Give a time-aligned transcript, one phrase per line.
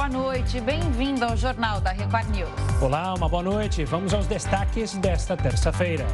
[0.00, 0.58] boa noite.
[0.62, 2.48] Bem-vindo ao Jornal da Record News.
[2.80, 3.84] Olá, uma boa noite.
[3.84, 6.06] Vamos aos destaques desta terça-feira.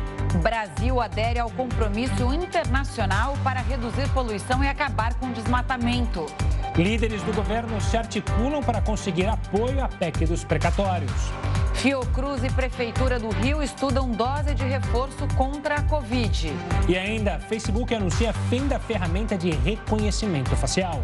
[0.42, 6.26] Brasil adere ao compromisso internacional para reduzir poluição e acabar com o desmatamento.
[6.74, 11.12] Líderes do governo se articulam para conseguir apoio à PEC dos precatórios.
[11.74, 16.52] Fiocruz e Prefeitura do Rio estudam dose de reforço contra a Covid.
[16.88, 21.00] E ainda, Facebook anuncia fim da ferramenta de reconhecimento facial.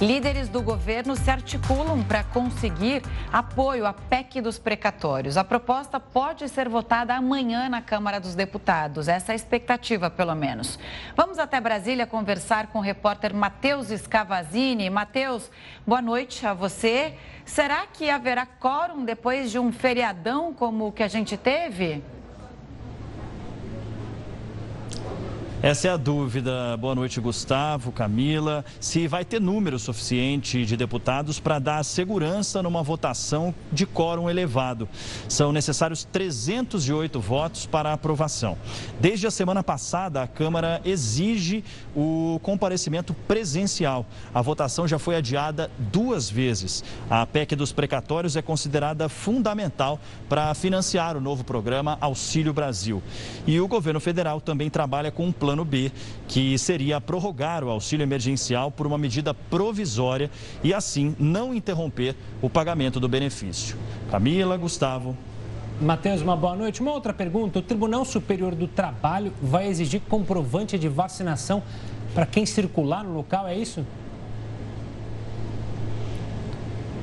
[0.00, 3.02] Líderes do governo se articulam para conseguir
[3.32, 5.36] apoio à PEC dos precatórios.
[5.36, 9.08] A proposta pode ser votada amanhã na Câmara dos Deputados.
[9.08, 10.78] Essa é a expectativa, pelo menos.
[11.16, 14.88] Vamos até Brasília conversar com o repórter Matheus Scavazini.
[14.88, 15.50] Matheus,
[15.84, 17.14] boa noite a você.
[17.44, 22.04] Será que haverá quórum depois de um feriadão como o que a gente teve?
[25.60, 26.76] Essa é a dúvida.
[26.76, 28.64] Boa noite, Gustavo, Camila.
[28.78, 34.88] Se vai ter número suficiente de deputados para dar segurança numa votação de quórum elevado.
[35.28, 38.56] São necessários 308 votos para aprovação.
[39.00, 44.06] Desde a semana passada, a Câmara exige o comparecimento presencial.
[44.32, 46.84] A votação já foi adiada duas vezes.
[47.10, 49.98] A PEC dos precatórios é considerada fundamental
[50.28, 53.02] para financiar o novo programa Auxílio Brasil.
[53.44, 55.90] E o governo federal também trabalha com um plano plano B,
[56.26, 60.30] que seria prorrogar o auxílio emergencial por uma medida provisória
[60.62, 63.74] e assim não interromper o pagamento do benefício.
[64.10, 65.16] Camila, Gustavo.
[65.80, 66.82] Matheus, uma boa noite.
[66.82, 71.62] Uma outra pergunta: o Tribunal Superior do Trabalho vai exigir comprovante de vacinação
[72.14, 73.86] para quem circular no local, é isso?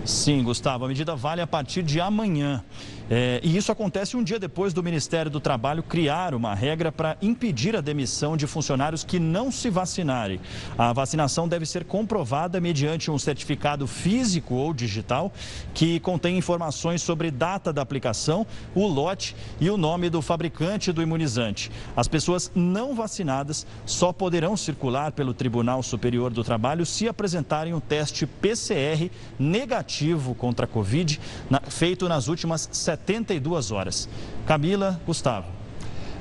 [0.05, 2.63] Sim, Gustavo, a medida vale a partir de amanhã.
[3.09, 7.17] É, e isso acontece um dia depois do Ministério do Trabalho criar uma regra para
[7.21, 10.39] impedir a demissão de funcionários que não se vacinarem.
[10.77, 15.31] A vacinação deve ser comprovada mediante um certificado físico ou digital
[15.73, 21.01] que contém informações sobre data da aplicação, o lote e o nome do fabricante do
[21.01, 21.71] imunizante.
[21.95, 27.79] As pessoas não vacinadas só poderão circular pelo Tribunal Superior do Trabalho se apresentarem um
[27.79, 34.09] teste PCR negativo contra a Covid na, feito nas últimas 72 horas.
[34.45, 35.47] Camila, Gustavo.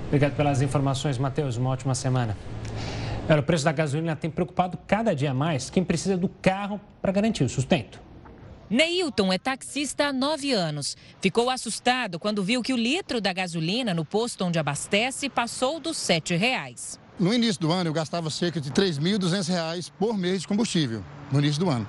[0.07, 1.57] Obrigado pelas informações, Matheus.
[1.57, 2.37] Uma ótima semana.
[3.29, 7.45] o preço da gasolina tem preocupado cada dia mais quem precisa do carro para garantir
[7.45, 8.01] o sustento.
[8.69, 10.97] Neilton é taxista há nove anos.
[11.21, 15.97] Ficou assustado quando viu que o litro da gasolina no posto onde abastece passou dos
[15.97, 16.99] sete reais.
[17.19, 21.39] No início do ano, eu gastava cerca de R$ 3.200 por mês de combustível, no
[21.39, 21.87] início do ano.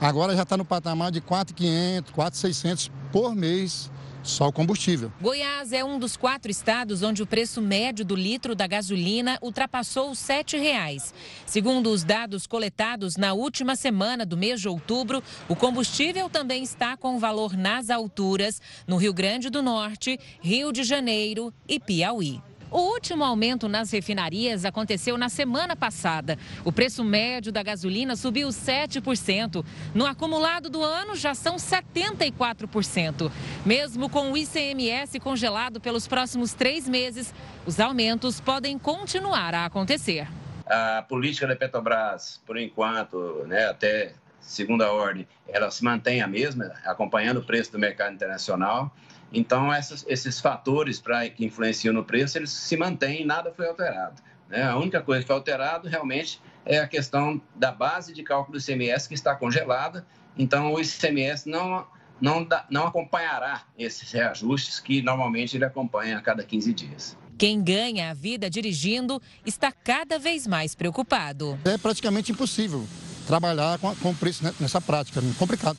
[0.00, 3.90] Agora já está no patamar de R$ 4.500, R$ 4.600 por mês
[4.28, 5.12] só o combustível.
[5.20, 10.10] Goiás é um dos quatro estados onde o preço médio do litro da gasolina ultrapassou
[10.10, 11.12] os R$ 7,00.
[11.46, 16.96] Segundo os dados coletados na última semana do mês de outubro, o combustível também está
[16.96, 22.40] com valor nas alturas no Rio Grande do Norte, Rio de Janeiro e Piauí.
[22.70, 26.38] O último aumento nas refinarias aconteceu na semana passada.
[26.64, 29.64] O preço médio da gasolina subiu 7%.
[29.94, 33.30] No acumulado do ano, já são 74%.
[33.64, 37.34] Mesmo com o ICMS congelado pelos próximos três meses,
[37.64, 40.28] os aumentos podem continuar a acontecer.
[40.66, 46.72] A política da Petrobras, por enquanto, né, até segunda ordem, ela se mantém a mesma,
[46.84, 48.94] acompanhando o preço do mercado internacional.
[49.32, 54.22] Então, essas, esses fatores pra, que influenciam no preço, eles se mantêm, nada foi alterado.
[54.48, 54.62] Né?
[54.62, 58.62] A única coisa que foi alterada realmente é a questão da base de cálculo do
[58.62, 60.06] ICMS que está congelada.
[60.36, 61.86] Então, o ICMS não,
[62.20, 67.16] não, dá, não acompanhará esses reajustes que normalmente ele acompanha a cada 15 dias.
[67.36, 71.58] Quem ganha a vida dirigindo está cada vez mais preocupado.
[71.64, 72.84] É praticamente impossível
[73.26, 75.78] trabalhar com, com preço nessa prática, é complicado.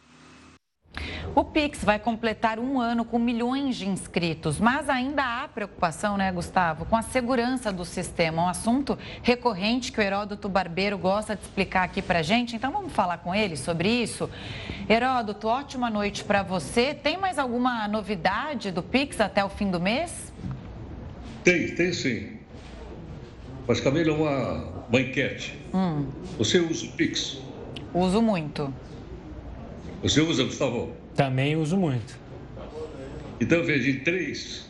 [1.36, 6.32] O Pix vai completar um ano com milhões de inscritos, mas ainda há preocupação, né,
[6.32, 8.44] Gustavo, com a segurança do sistema.
[8.44, 12.56] Um assunto recorrente que o Heródoto Barbeiro gosta de explicar aqui para gente.
[12.56, 14.30] Então vamos falar com ele sobre isso.
[14.90, 16.94] Heródoto, ótima noite para você.
[16.94, 20.34] Tem mais alguma novidade do Pix até o fim do mês?
[21.44, 22.38] Tem, tem sim.
[23.68, 25.58] Mas, Camila, uma, uma enquete.
[25.74, 26.08] Hum.
[26.38, 27.38] Você usa o Pix?
[27.94, 28.74] Uso muito.
[30.02, 30.94] Você usa, Gustavo?
[31.14, 32.18] Também uso muito.
[33.42, 34.66] Então, veja, em três,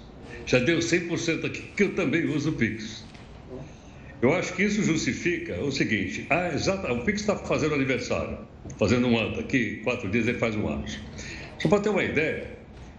[0.46, 3.06] já deu 100% aqui que eu também uso o Pix.
[4.22, 8.40] Eu acho que isso justifica o seguinte: ah, exata, o Pix está fazendo aniversário,
[8.78, 10.84] fazendo um ano, daqui quatro dias ele faz um ano.
[11.60, 12.58] Só para ter uma ideia,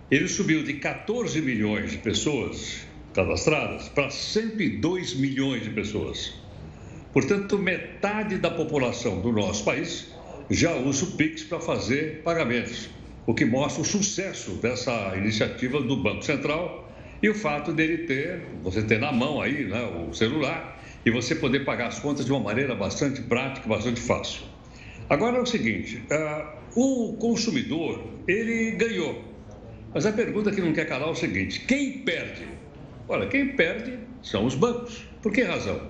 [0.08, 6.32] ele subiu de 14 milhões de pessoas cadastradas para 102 milhões de pessoas.
[7.12, 10.14] Portanto, metade da população do nosso país
[10.50, 12.90] já usa o Pix para fazer pagamentos,
[13.24, 16.92] o que mostra o sucesso dessa iniciativa do Banco Central
[17.22, 21.36] e o fato dele ter, você ter na mão aí né, o celular e você
[21.36, 24.42] poder pagar as contas de uma maneira bastante prática, bastante fácil.
[25.08, 29.24] Agora é o seguinte, uh, o consumidor, ele ganhou.
[29.94, 32.46] Mas a pergunta que não quer calar é o seguinte, quem perde?
[33.08, 35.04] Olha, quem perde são os bancos.
[35.22, 35.80] Por que razão?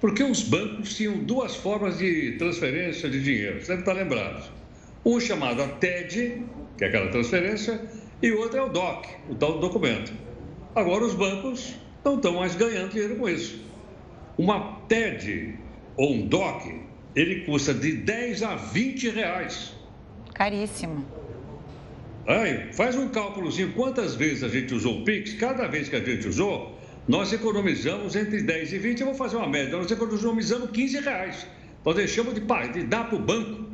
[0.00, 4.50] Porque os bancos tinham duas formas de transferência de dinheiro, você deve estar lembrado.
[5.04, 6.42] Um chamado a TED,
[6.78, 7.80] que é aquela transferência,
[8.22, 10.12] e outro é o DOC, o tal documento.
[10.74, 11.74] Agora os bancos
[12.04, 13.60] não estão mais ganhando dinheiro com isso.
[14.38, 15.58] Uma TED
[15.96, 16.80] ou um DOC,
[17.14, 19.74] ele custa de 10 a 20 reais.
[20.32, 21.04] Caríssimo.
[22.26, 25.34] Aí, faz um cálculozinho quantas vezes a gente usou o Pix.
[25.34, 29.00] Cada vez que a gente usou, nós economizamos entre 10 e 20.
[29.00, 29.76] Eu vou fazer uma média.
[29.76, 31.46] Nós economizamos 15 reais.
[31.84, 33.70] Nós deixamos de, de dar para o banco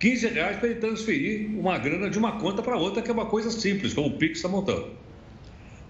[0.00, 3.26] 15 reais para ele transferir uma grana de uma conta para outra, que é uma
[3.26, 4.90] coisa simples, como o Pix está montando.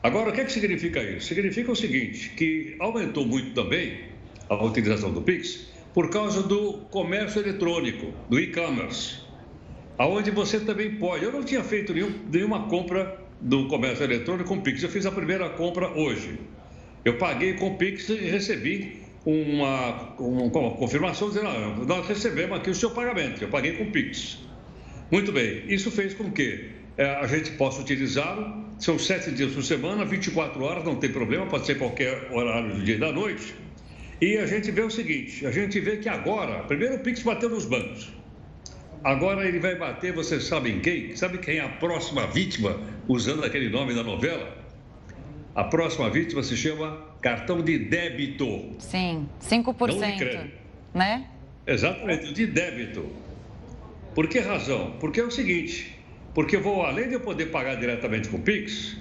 [0.03, 1.27] Agora, o que, é que significa isso?
[1.27, 4.01] Significa o seguinte, que aumentou muito também
[4.49, 9.21] a utilização do Pix por causa do comércio eletrônico, do e-commerce,
[9.97, 11.25] aonde você também pode.
[11.25, 14.83] Eu não tinha feito nenhum, nenhuma compra do comércio eletrônico com Pix.
[14.83, 16.39] Eu fiz a primeira compra hoje.
[17.05, 22.75] Eu paguei com Pix e recebi uma, uma, confirmação dizendo: ah, nós recebemos aqui o
[22.75, 23.43] seu pagamento.
[23.43, 24.39] Eu paguei com Pix.
[25.11, 25.65] Muito bem.
[25.69, 30.63] Isso fez com que é, a gente possa utilizá-lo são sete dias por semana, 24
[30.63, 33.55] horas, não tem problema, pode ser qualquer horário do dia e da noite.
[34.21, 37.49] E a gente vê o seguinte: a gente vê que agora, primeiro o Pix bateu
[37.49, 38.13] nos bancos.
[39.03, 41.15] Agora ele vai bater, vocês sabem quem?
[41.15, 44.64] Sabe quem é a próxima vítima, usando aquele nome da novela?
[45.55, 48.73] A próxima vítima se chama cartão de débito.
[48.81, 49.95] Sim, 5%.
[49.95, 50.59] Não de crédito.
[50.93, 51.29] Né?
[51.65, 53.07] Exatamente, de débito.
[54.15, 54.97] Por que razão?
[54.99, 55.97] Porque é o seguinte:
[56.35, 58.97] porque vou, além de eu poder pagar diretamente com o Pix,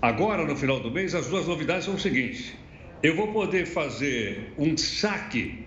[0.00, 2.56] agora no final do mês as duas novidades são o seguinte:
[3.00, 5.64] eu vou poder fazer um saque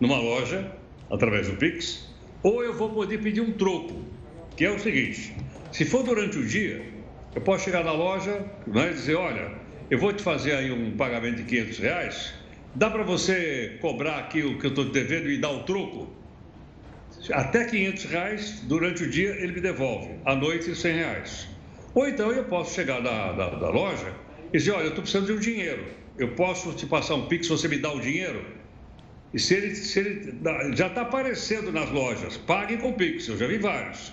[0.00, 0.72] numa loja
[1.08, 2.12] através do Pix,
[2.42, 4.02] ou eu vou poder pedir um troco,
[4.56, 5.32] que é o seguinte:
[5.70, 6.97] se for durante o dia,
[7.38, 9.52] eu posso chegar na loja né, e dizer, olha,
[9.88, 12.34] eu vou te fazer aí um pagamento de 500 reais,
[12.74, 16.18] dá para você cobrar aqui o que eu estou devendo e dar o troco?
[17.32, 21.48] até 500 reais durante o dia ele me devolve, à noite 100 reais.
[21.94, 24.12] Ou então eu posso chegar da, da, da loja
[24.52, 25.84] e dizer, olha, eu estou precisando de um dinheiro,
[26.18, 28.44] eu posso te passar um Pix, você me dá o dinheiro?
[29.32, 30.40] E se ele, se ele
[30.74, 34.12] já está aparecendo nas lojas, pague com Pix, eu já vi vários.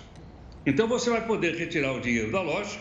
[0.64, 2.78] Então você vai poder retirar o dinheiro da loja,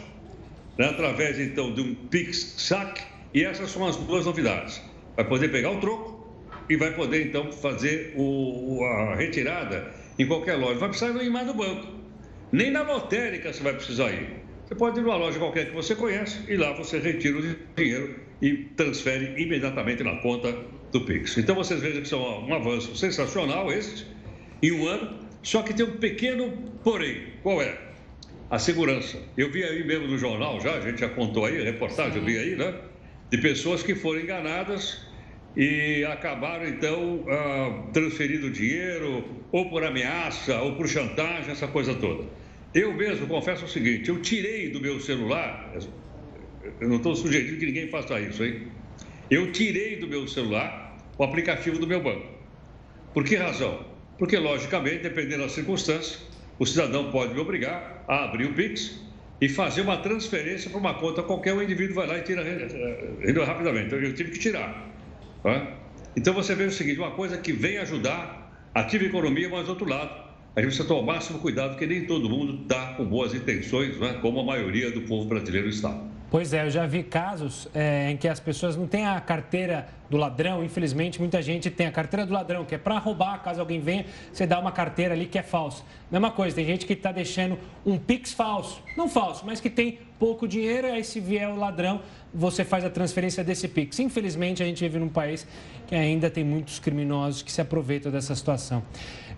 [0.78, 3.02] né, através então de um Pix saque,
[3.34, 4.82] e essas são as duas novidades.
[5.16, 6.26] Vai poder pegar o troco
[6.70, 10.80] e vai poder então fazer o, a retirada em qualquer loja.
[10.80, 11.88] Vai precisar ir mais no banco.
[12.52, 14.46] Nem na lotérica você vai precisar ir.
[14.66, 18.20] Você pode ir numa loja qualquer que você conhece e lá você retira o dinheiro
[18.42, 20.56] e transfere imediatamente na conta
[20.92, 21.38] do Pix.
[21.38, 24.06] Então vocês vejam que são um avanço sensacional esse,
[24.62, 26.52] em um ano, só que tem um pequeno
[26.84, 27.34] porém.
[27.44, 27.78] Qual é?
[28.50, 29.18] A segurança.
[29.36, 32.38] Eu vi aí mesmo no jornal já, a gente já contou aí, reportagem, eu vi
[32.38, 32.74] aí, né?
[33.32, 35.06] De pessoas que foram enganadas
[35.56, 42.30] e acabaram então uh, transferindo dinheiro, ou por ameaça, ou por chantagem, essa coisa toda.
[42.74, 45.74] Eu mesmo confesso o seguinte: eu tirei do meu celular,
[46.80, 48.68] eu não estou sugerindo que ninguém faça isso, hein?
[49.32, 52.28] Eu tirei do meu celular o aplicativo do meu banco.
[53.14, 53.86] Por que razão?
[54.20, 56.28] Porque, logicamente, dependendo das circunstâncias,
[56.60, 59.00] o cidadão pode me obrigar abrir o Pix
[59.42, 62.44] e fazer uma transferência para uma conta qualquer, o indivíduo vai lá e tira
[63.46, 63.88] rapidamente.
[63.88, 64.90] Então, eu tive que tirar.
[66.16, 69.72] Então você vê o seguinte, uma coisa que vem ajudar, ativa a economia, mas do
[69.72, 70.12] outro lado,
[70.56, 74.00] a gente precisa tomar o máximo cuidado, porque nem todo mundo está com boas intenções,
[74.00, 74.18] né?
[74.22, 75.94] como a maioria do povo brasileiro está.
[76.36, 79.88] Pois é, eu já vi casos é, em que as pessoas não têm a carteira
[80.10, 80.66] do ladrão.
[80.66, 84.06] Infelizmente, muita gente tem a carteira do ladrão, que é para roubar, caso alguém venha,
[84.34, 85.82] você dá uma carteira ali que é falsa.
[86.12, 88.84] Mesma coisa, tem gente que está deixando um Pix falso.
[88.98, 92.02] Não falso, mas que tem pouco dinheiro, e aí se vier o ladrão,
[92.34, 93.98] você faz a transferência desse Pix.
[94.00, 95.48] Infelizmente, a gente vive num país
[95.88, 98.84] que ainda tem muitos criminosos que se aproveitam dessa situação.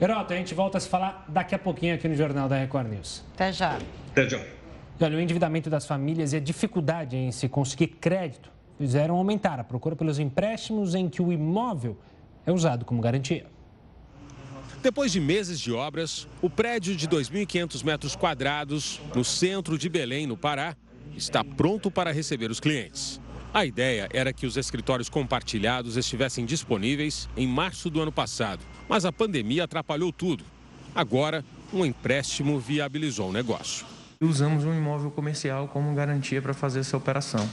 [0.01, 2.89] Heroto, a gente volta a se falar daqui a pouquinho aqui no Jornal da Record
[2.89, 3.23] News.
[3.35, 3.77] Até já.
[4.09, 4.56] Até já.
[4.99, 8.49] Olha, o endividamento das famílias e a dificuldade em se conseguir crédito
[8.79, 11.97] fizeram aumentar a procura pelos empréstimos em que o imóvel
[12.45, 13.45] é usado como garantia.
[14.81, 20.25] Depois de meses de obras, o prédio de 2.500 metros quadrados, no centro de Belém,
[20.25, 20.75] no Pará,
[21.15, 23.19] está pronto para receber os clientes.
[23.53, 29.05] A ideia era que os escritórios compartilhados estivessem disponíveis em março do ano passado, mas
[29.05, 30.43] a pandemia atrapalhou tudo.
[30.93, 33.96] Agora, um empréstimo viabilizou o negócio.
[34.19, 37.47] Usamos um imóvel comercial como garantia para fazer essa operação.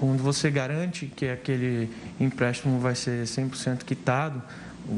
[0.00, 4.42] Quando você garante que aquele empréstimo vai ser 100% quitado,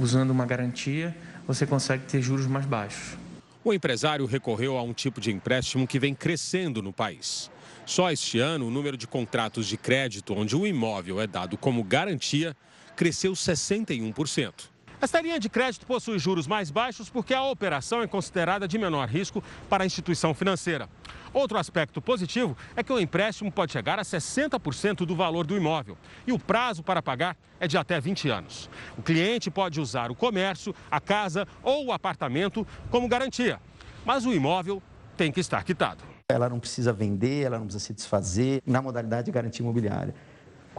[0.00, 3.18] usando uma garantia, você consegue ter juros mais baixos.
[3.64, 7.50] O empresário recorreu a um tipo de empréstimo que vem crescendo no país.
[7.84, 11.82] Só este ano, o número de contratos de crédito onde o imóvel é dado como
[11.82, 12.56] garantia
[12.94, 14.52] cresceu 61%.
[15.00, 19.06] Esta linha de crédito possui juros mais baixos porque a operação é considerada de menor
[19.08, 20.88] risco para a instituição financeira.
[21.32, 25.96] Outro aspecto positivo é que o empréstimo pode chegar a 60% do valor do imóvel
[26.26, 28.68] e o prazo para pagar é de até 20 anos.
[28.96, 33.60] O cliente pode usar o comércio, a casa ou o apartamento como garantia,
[34.04, 34.82] mas o imóvel
[35.16, 36.02] tem que estar quitado.
[36.28, 40.14] Ela não precisa vender, ela não precisa se desfazer na modalidade de garantia imobiliária.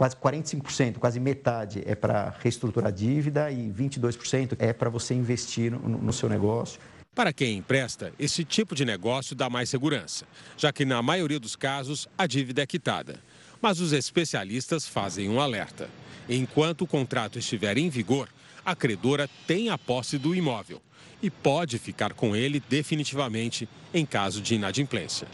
[0.00, 5.70] Quase 45%, quase metade é para reestruturar a dívida e 22% é para você investir
[5.70, 6.80] no, no seu negócio.
[7.14, 10.24] Para quem empresta, esse tipo de negócio dá mais segurança,
[10.56, 13.20] já que na maioria dos casos a dívida é quitada.
[13.60, 15.90] Mas os especialistas fazem um alerta.
[16.26, 18.26] Enquanto o contrato estiver em vigor,
[18.64, 20.80] a credora tem a posse do imóvel
[21.22, 25.28] e pode ficar com ele definitivamente em caso de inadimplência.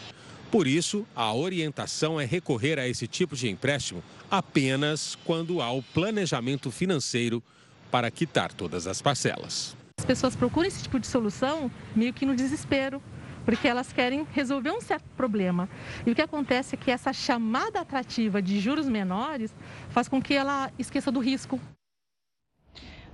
[0.57, 5.83] Por isso, a orientação é recorrer a esse tipo de empréstimo apenas quando há o
[5.83, 7.43] planejamento financeiro
[7.91, 9.77] para quitar todas as parcelas.
[9.99, 13.03] As pessoas procuram esse tipo de solução meio que no desespero,
[13.45, 15.69] porque elas querem resolver um certo problema.
[16.07, 19.55] E o que acontece é que essa chamada atrativa de juros menores
[19.91, 21.61] faz com que ela esqueça do risco.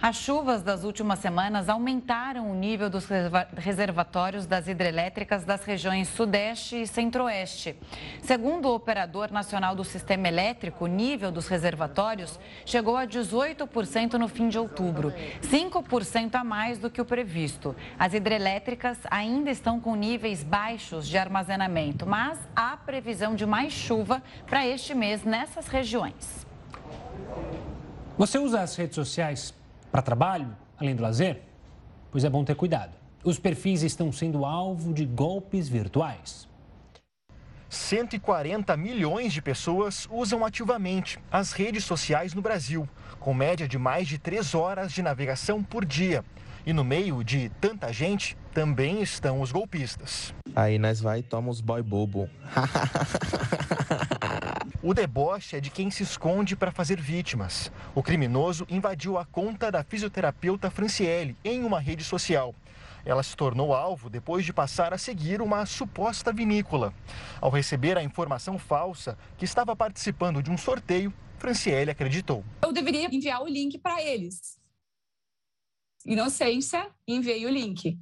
[0.02, 3.06] As chuvas das últimas semanas aumentaram o nível dos
[3.56, 7.76] reservatórios das hidrelétricas das regiões Sudeste e Centro-Oeste.
[8.20, 14.26] Segundo o Operador Nacional do Sistema Elétrico, o nível dos reservatórios chegou a 18% no
[14.26, 17.72] fim de outubro, 5% a mais do que o previsto.
[17.96, 24.20] As hidrelétricas ainda estão com níveis baixos de armazenamento, mas há previsão de mais chuva
[24.48, 26.44] para este mês nessas regiões.
[28.18, 29.61] Você usa as redes sociais
[29.92, 31.42] para trabalho, além do lazer?
[32.10, 32.94] Pois é bom ter cuidado.
[33.22, 36.48] Os perfis estão sendo alvo de golpes virtuais.
[37.68, 42.88] 140 milhões de pessoas usam ativamente as redes sociais no Brasil,
[43.20, 46.24] com média de mais de três horas de navegação por dia.
[46.66, 50.34] E no meio de tanta gente, também estão os golpistas.
[50.54, 52.28] Aí nós vai e toma os boy bobo.
[54.84, 57.70] O deboche é de quem se esconde para fazer vítimas.
[57.94, 62.52] O criminoso invadiu a conta da fisioterapeuta Franciele em uma rede social.
[63.04, 66.92] Ela se tornou alvo depois de passar a seguir uma suposta vinícola.
[67.40, 72.44] Ao receber a informação falsa que estava participando de um sorteio, Franciele acreditou.
[72.60, 74.58] Eu deveria enviar o link para eles.
[76.04, 77.96] Inocência, enviei o link.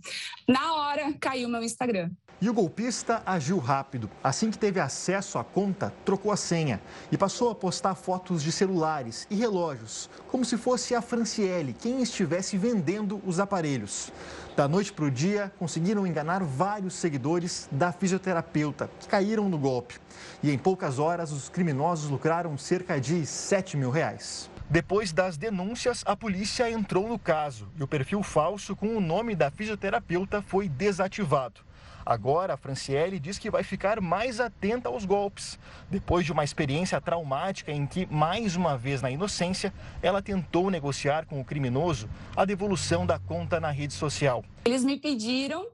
[0.49, 2.11] Na hora caiu meu Instagram.
[2.43, 4.09] E o golpista agiu rápido.
[4.25, 6.81] Assim que teve acesso à conta, trocou a senha
[7.13, 12.01] e passou a postar fotos de celulares e relógios, como se fosse a Franciele quem
[12.01, 14.11] estivesse vendendo os aparelhos.
[14.57, 20.01] Da noite para o dia, conseguiram enganar vários seguidores da fisioterapeuta que caíram no golpe.
[20.43, 24.49] E em poucas horas, os criminosos lucraram cerca de 7 mil reais.
[24.71, 29.35] Depois das denúncias, a polícia entrou no caso e o perfil falso com o nome
[29.35, 31.69] da fisioterapeuta foi desativado.
[32.11, 35.57] Agora, a Franciele diz que vai ficar mais atenta aos golpes,
[35.89, 41.25] depois de uma experiência traumática em que, mais uma vez na inocência, ela tentou negociar
[41.25, 44.45] com o criminoso a devolução da conta na rede social.
[44.65, 45.65] Eles me pediram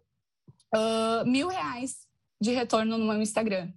[0.74, 2.06] uh, mil reais
[2.38, 3.70] de retorno no meu Instagram.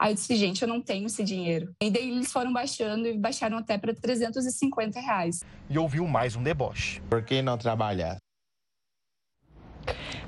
[0.00, 1.74] Aí eu disse, gente, eu não tenho esse dinheiro.
[1.82, 5.42] E daí eles foram baixando e baixaram até para 350 reais.
[5.68, 7.00] E ouviu mais um deboche.
[7.10, 8.18] Por que não trabalhar?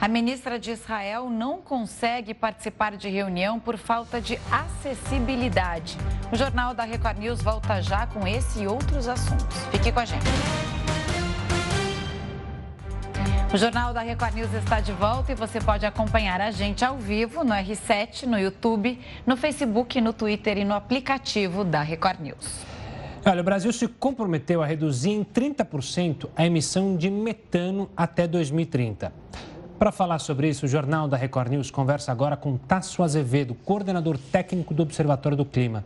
[0.01, 5.97] A ministra de Israel não consegue participar de reunião por falta de acessibilidade.
[6.33, 9.67] O Jornal da Record News volta já com esse e outros assuntos.
[9.71, 10.25] Fique com a gente.
[13.53, 16.97] O Jornal da Record News está de volta e você pode acompanhar a gente ao
[16.97, 22.65] vivo no R7, no YouTube, no Facebook, no Twitter e no aplicativo da Record News.
[23.27, 29.13] Olha, o Brasil se comprometeu a reduzir em 30% a emissão de metano até 2030.
[29.81, 34.19] Para falar sobre isso, o Jornal da Record News conversa agora com Tasso Azevedo, coordenador
[34.19, 35.83] técnico do Observatório do Clima.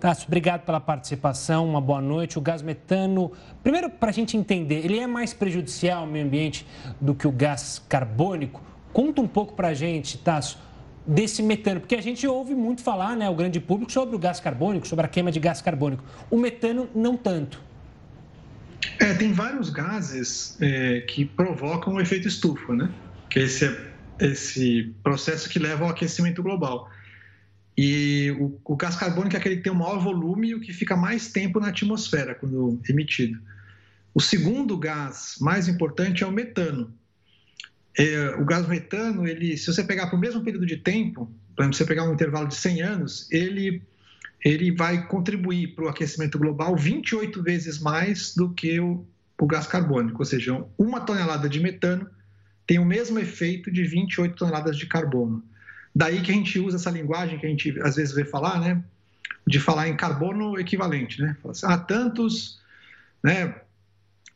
[0.00, 2.38] Tasso, obrigado pela participação, uma boa noite.
[2.38, 3.30] O gás metano,
[3.62, 6.66] primeiro para a gente entender, ele é mais prejudicial ao meio ambiente
[6.98, 8.62] do que o gás carbônico?
[8.94, 10.58] Conta um pouco para a gente, Tasso,
[11.06, 11.80] desse metano?
[11.80, 15.04] Porque a gente ouve muito falar, né, o grande público, sobre o gás carbônico, sobre
[15.04, 16.02] a queima de gás carbônico.
[16.30, 17.60] O metano, não tanto.
[18.98, 22.88] É, tem vários gases é, que provocam o efeito estufa, né?
[23.38, 23.78] Esse,
[24.18, 26.90] esse processo que leva ao aquecimento global.
[27.76, 30.72] E o, o, gás carbônico é aquele que tem o maior volume e o que
[30.72, 33.38] fica mais tempo na atmosfera quando emitido.
[34.12, 36.92] O segundo gás mais importante é o metano.
[37.96, 41.62] É, o gás metano, ele, se você pegar para o mesmo período de tempo, por
[41.62, 43.80] exemplo, você pegar um intervalo de 100 anos, ele,
[44.44, 49.06] ele vai contribuir para o aquecimento global 28 vezes mais do que o,
[49.40, 50.18] o gás carbônico.
[50.18, 52.10] Ou seja, uma tonelada de metano
[52.68, 55.42] tem o mesmo efeito de 28 toneladas de carbono.
[55.96, 58.84] Daí que a gente usa essa linguagem que a gente às vezes vê falar, né?
[59.46, 61.34] De falar em carbono equivalente, né?
[61.48, 62.60] Assim, ah, tantos,
[63.24, 63.54] né?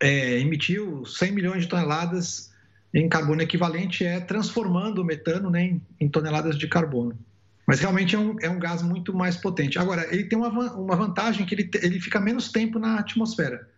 [0.01, 2.51] É, emitiu 100 milhões de toneladas
[2.93, 7.17] em carbono equivalente, é transformando o metano né, em, em toneladas de carbono.
[7.67, 9.79] Mas realmente é um, é um gás muito mais potente.
[9.79, 13.69] Agora, ele tem uma, uma vantagem que ele, ele fica menos tempo na atmosfera.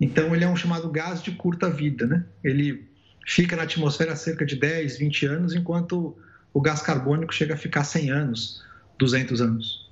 [0.00, 2.26] Então, ele é um chamado gás de curta vida, né?
[2.44, 2.95] Ele
[3.26, 6.16] fica na atmosfera cerca de 10, 20 anos, enquanto
[6.54, 8.62] o gás carbônico chega a ficar 100 anos,
[8.96, 9.86] 200 anos.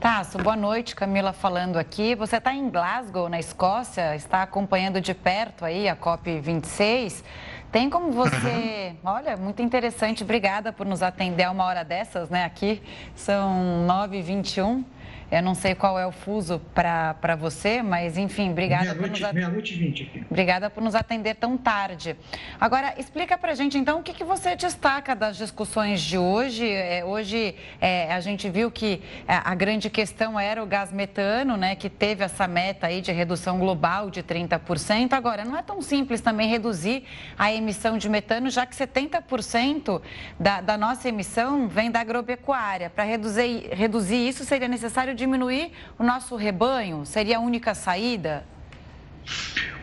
[0.00, 0.94] Tasso, boa noite.
[0.94, 2.14] Camila falando aqui.
[2.14, 7.24] Você está em Glasgow, na Escócia, está acompanhando de perto aí a COP26.
[7.72, 8.94] Tem como você.
[9.02, 9.10] Uhum.
[9.10, 10.22] Olha, muito interessante.
[10.22, 12.44] Obrigada por nos atender a uma hora dessas, né?
[12.44, 12.80] Aqui
[13.16, 14.84] são 9h21.
[15.30, 19.34] Eu não sei qual é o fuso para você, mas enfim, obrigada por nos atender.
[19.34, 20.24] Meia-noite e 20 aqui.
[20.30, 22.16] Obrigada por nos atender tão tarde.
[22.60, 26.70] Agora, explica para a gente, então, o que, que você destaca das discussões de hoje.
[26.70, 31.56] É, hoje é, a gente viu que é, a grande questão era o gás metano,
[31.56, 35.12] né, que teve essa meta aí de redução global de 30%.
[35.12, 37.02] Agora, não é tão simples também reduzir
[37.36, 40.00] a emissão de metano, já que 70%
[40.38, 42.88] da, da nossa emissão vem da agropecuária.
[42.90, 47.04] Para reduzir, reduzir isso, seria necessário diminuir o nosso rebanho?
[47.04, 48.44] Seria a única saída?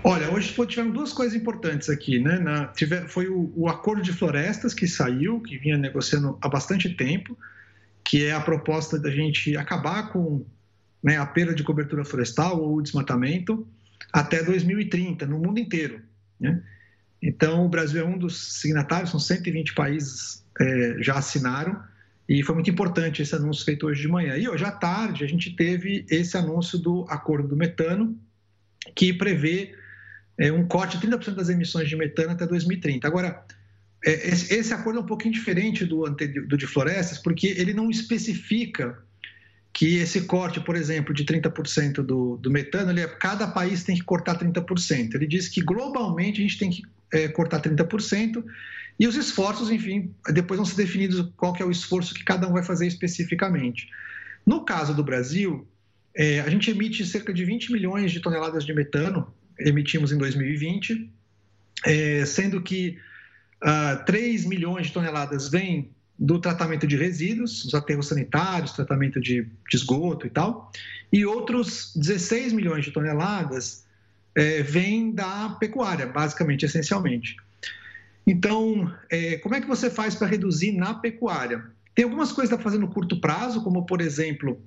[0.04, 2.38] Olha, hoje tiveram duas coisas importantes aqui, né?
[2.40, 6.90] Na, tiver, foi o, o, acordo de florestas que saiu, que vinha negociando há bastante
[6.90, 7.38] tempo,
[8.04, 10.46] que é a proposta da gente acabar com
[11.02, 13.66] né, a perda de cobertura florestal ou o desmatamento
[14.12, 16.02] até 2030, no mundo inteiro.
[16.40, 16.62] Né?
[17.22, 21.82] Então, o Brasil é um dos signatários, são 120 países é, já assinaram,
[22.28, 24.38] e foi muito importante esse anúncio feito hoje de manhã.
[24.38, 28.18] E hoje à tarde a gente teve esse anúncio do acordo do metano,
[28.96, 29.76] que prevê
[30.38, 33.08] é, um corte de 30% das emissões de metano até 2030.
[33.08, 33.44] Agora,
[34.06, 38.98] é, esse acordo é um pouquinho diferente do, do de florestas, porque ele não especifica
[39.74, 43.96] que esse corte, por exemplo, de 30% do, do metano, ele é, cada país tem
[43.96, 45.16] que cortar 30%.
[45.16, 48.44] Ele diz que globalmente a gente tem que é, cortar 30%,
[49.00, 52.48] e os esforços, enfim, depois vão ser definidos qual que é o esforço que cada
[52.48, 53.90] um vai fazer especificamente.
[54.46, 55.68] No caso do Brasil,
[56.16, 61.10] é, a gente emite cerca de 20 milhões de toneladas de metano, emitimos em 2020,
[61.86, 63.00] é, sendo que
[63.62, 69.44] ah, 3 milhões de toneladas vêm do tratamento de resíduos, os aterros sanitários, tratamento de,
[69.70, 70.72] de esgoto e tal,
[71.12, 73.86] e outros 16 milhões de toneladas
[74.36, 77.38] é, vêm da pecuária, basicamente, essencialmente.
[78.26, 81.64] Então, é, como é que você faz para reduzir na pecuária?
[81.94, 84.62] Tem algumas coisas que para fazer no curto prazo, como, por exemplo,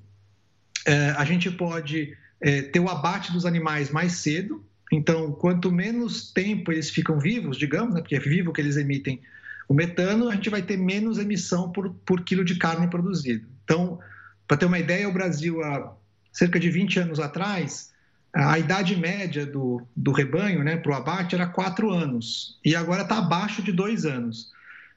[0.85, 4.65] é, a gente pode é, ter o abate dos animais mais cedo.
[4.93, 9.21] Então, quanto menos tempo eles ficam vivos, digamos, né, porque é vivo que eles emitem
[9.69, 13.49] o metano, a gente vai ter menos emissão por, por quilo de carne produzido.
[13.65, 13.99] Então,
[14.47, 15.93] para ter uma ideia, o Brasil, há
[16.33, 17.93] cerca de 20 anos atrás,
[18.37, 23.03] a idade média do, do rebanho né, para o abate era quatro anos e agora
[23.03, 24.53] está abaixo de dois anos.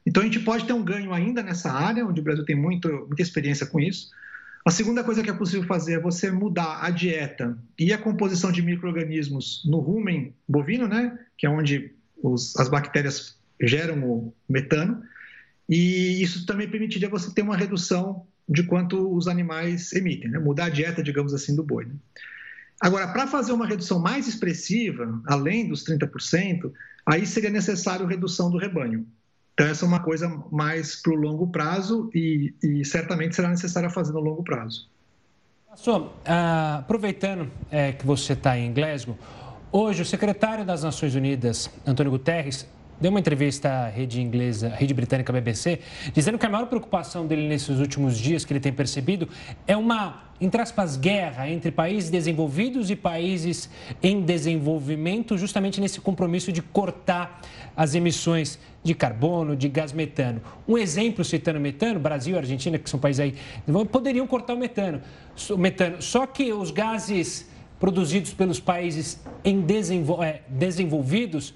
[0.05, 2.89] Então a gente pode ter um ganho ainda nessa área, onde o Brasil tem muito,
[3.07, 4.09] muita experiência com isso.
[4.65, 8.51] A segunda coisa que é possível fazer é você mudar a dieta e a composição
[8.51, 15.01] de micro-organismos no rumen bovino, né, que é onde os, as bactérias geram o metano,
[15.69, 20.39] e isso também permitiria você ter uma redução de quanto os animais emitem, né?
[20.39, 21.85] mudar a dieta, digamos assim, do boi.
[21.85, 21.93] Né?
[22.79, 26.71] Agora, para fazer uma redução mais expressiva, além dos 30%,
[27.05, 29.05] aí seria necessário redução do rebanho.
[29.53, 33.89] Então, essa é uma coisa mais para o longo prazo e, e, certamente será necessária
[33.89, 34.87] fazer no longo prazo.
[35.67, 39.17] Pastor, ah, aproveitando é, que você está em Glasgow,
[39.69, 42.65] hoje o secretário das Nações Unidas, Antônio Guterres,
[42.99, 45.79] deu uma entrevista à rede inglesa, rede britânica BBC,
[46.13, 49.29] dizendo que a maior preocupação dele nesses últimos dias, que ele tem percebido,
[49.65, 53.69] é uma, entre aspas, guerra entre países desenvolvidos e países
[54.03, 57.41] em desenvolvimento, justamente nesse compromisso de cortar
[57.75, 60.41] as emissões de carbono, de gás metano.
[60.67, 63.35] Um exemplo citando metano, Brasil Argentina, que são países aí,
[63.91, 65.01] poderiam cortar o metano.
[65.49, 66.01] O metano.
[66.01, 71.53] Só que os gases produzidos pelos países em desenvol é, desenvolvidos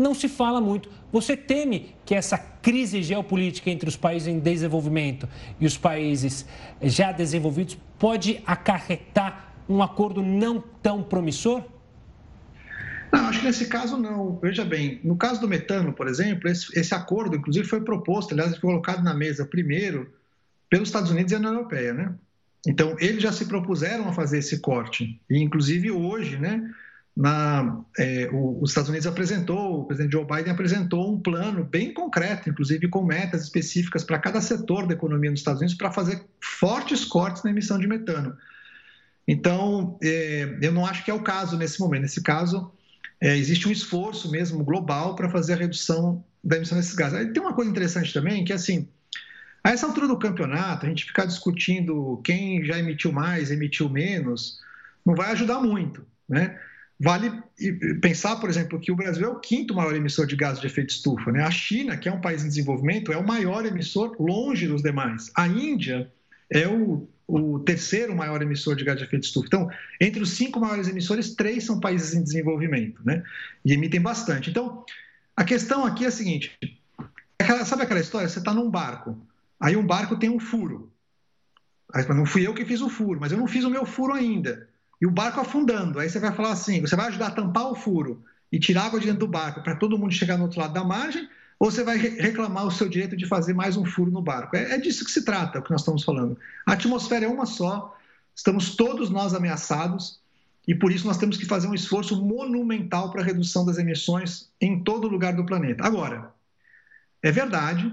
[0.00, 0.88] não se fala muito.
[1.12, 5.28] Você teme que essa crise geopolítica entre os países em desenvolvimento
[5.60, 6.46] e os países
[6.82, 11.62] já desenvolvidos pode acarretar um acordo não tão promissor?
[13.12, 14.38] Não, acho que nesse caso não.
[14.40, 18.50] Veja bem, no caso do metano, por exemplo, esse, esse acordo, inclusive, foi proposto, aliás,
[18.52, 20.12] foi colocado na mesa primeiro
[20.68, 22.14] pelos Estados Unidos e a União Europeia, né?
[22.66, 25.20] Então, eles já se propuseram a fazer esse corte.
[25.28, 26.70] E, inclusive, hoje, né,
[27.16, 31.92] na, é, o, os Estados Unidos apresentou, o presidente Joe Biden apresentou um plano bem
[31.92, 36.24] concreto, inclusive com metas específicas para cada setor da economia nos Estados Unidos, para fazer
[36.40, 38.36] fortes cortes na emissão de metano.
[39.26, 42.02] Então, é, eu não acho que é o caso nesse momento.
[42.02, 42.72] Nesse caso,
[43.20, 47.18] é, existe um esforço mesmo global para fazer a redução da emissão desses gases.
[47.18, 48.88] Aí tem uma coisa interessante também, que é assim,
[49.62, 54.58] a essa altura do campeonato, a gente ficar discutindo quem já emitiu mais, emitiu menos,
[55.04, 56.58] não vai ajudar muito, né?
[57.02, 57.42] Vale
[58.02, 60.90] pensar, por exemplo, que o Brasil é o quinto maior emissor de gases de efeito
[60.90, 61.32] estufa.
[61.32, 61.42] Né?
[61.42, 65.30] A China, que é um país em desenvolvimento, é o maior emissor longe dos demais.
[65.34, 66.12] A Índia
[66.50, 69.46] é o, o terceiro maior emissor de gás de efeito estufa.
[69.46, 73.22] Então, entre os cinco maiores emissores, três são países em desenvolvimento, né?
[73.64, 74.50] E emitem bastante.
[74.50, 74.84] Então,
[75.34, 76.54] a questão aqui é a seguinte:
[77.38, 78.28] aquela, sabe aquela história?
[78.28, 79.18] Você está num barco,
[79.58, 80.92] aí um barco tem um furo.
[81.94, 84.12] Aí, não fui eu que fiz o furo, mas eu não fiz o meu furo
[84.12, 84.68] ainda.
[85.00, 85.98] E o barco afundando.
[85.98, 89.00] Aí você vai falar assim: você vai ajudar a tampar o furo e tirar água
[89.00, 91.84] de dentro do barco para todo mundo chegar no outro lado da margem, ou você
[91.84, 94.56] vai reclamar o seu direito de fazer mais um furo no barco.
[94.56, 96.36] É, é disso que se trata, o que nós estamos falando.
[96.66, 97.96] A atmosfera é uma só,
[98.34, 100.20] estamos todos nós ameaçados
[100.66, 104.50] e por isso nós temos que fazer um esforço monumental para a redução das emissões
[104.60, 105.84] em todo lugar do planeta.
[105.84, 106.32] Agora,
[107.22, 107.92] é verdade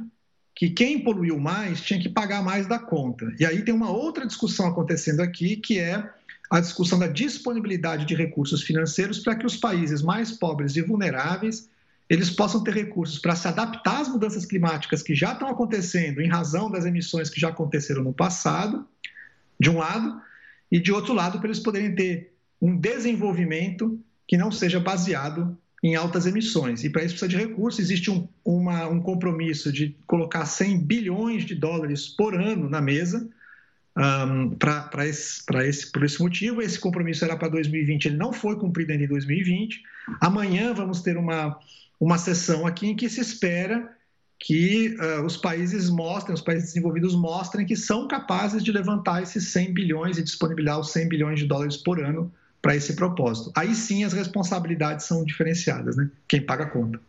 [0.56, 3.32] que quem poluiu mais tinha que pagar mais da conta.
[3.40, 6.10] E aí tem uma outra discussão acontecendo aqui, que é
[6.50, 11.70] a discussão da disponibilidade de recursos financeiros para que os países mais pobres e vulneráveis
[12.10, 16.30] eles possam ter recursos para se adaptar às mudanças climáticas que já estão acontecendo em
[16.30, 18.88] razão das emissões que já aconteceram no passado,
[19.60, 20.22] de um lado,
[20.72, 25.96] e de outro lado, para eles poderem ter um desenvolvimento que não seja baseado em
[25.96, 26.84] altas emissões.
[26.84, 27.80] E para isso precisa de recursos.
[27.80, 33.30] Existe um, uma, um compromisso de colocar 100 bilhões de dólares por ano na mesa
[33.98, 36.62] um, para esse, esse, por esse motivo.
[36.62, 39.82] Esse compromisso era para 2020, ele não foi cumprido em 2020.
[40.22, 41.60] Amanhã vamos ter uma
[42.00, 43.92] uma sessão aqui em que se espera
[44.40, 49.48] que uh, os países mostrem, os países desenvolvidos mostrem que são capazes de levantar esses
[49.48, 52.32] 100 bilhões e disponibilizar os 100 bilhões de dólares por ano
[52.62, 53.52] para esse propósito.
[53.56, 56.10] Aí sim as responsabilidades são diferenciadas, né?
[56.28, 57.00] Quem paga a conta.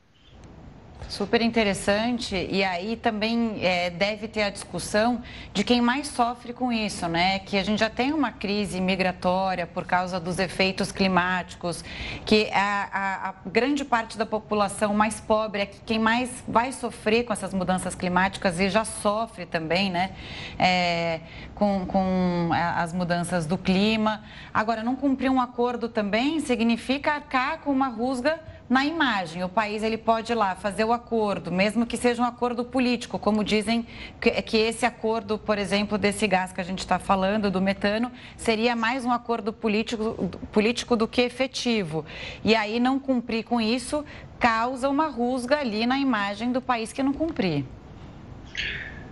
[1.07, 2.37] Super interessante.
[2.51, 5.23] E aí também é, deve ter a discussão
[5.55, 7.39] de quem mais sofre com isso, né?
[7.39, 11.83] Que a gente já tem uma crise migratória por causa dos efeitos climáticos,
[12.27, 17.25] que a, a, a grande parte da população mais pobre é quem mais vai sofrer
[17.25, 20.11] com essas mudanças climáticas e já sofre também, né?
[20.59, 21.21] É,
[21.55, 24.23] com, com as mudanças do clima.
[24.53, 29.43] Agora, não cumprir um acordo também significa arcar com uma rusga na imagem.
[29.43, 33.19] O país ele pode ir lá fazer o acordo, mesmo que seja um acordo político,
[33.19, 33.87] como dizem
[34.21, 38.13] que, que esse acordo, por exemplo, desse gás que a gente está falando, do metano,
[38.37, 42.05] seria mais um acordo político, político do que efetivo.
[42.45, 44.05] E aí não cumprir com isso
[44.39, 47.65] causa uma rusga ali na imagem do país que não cumprir.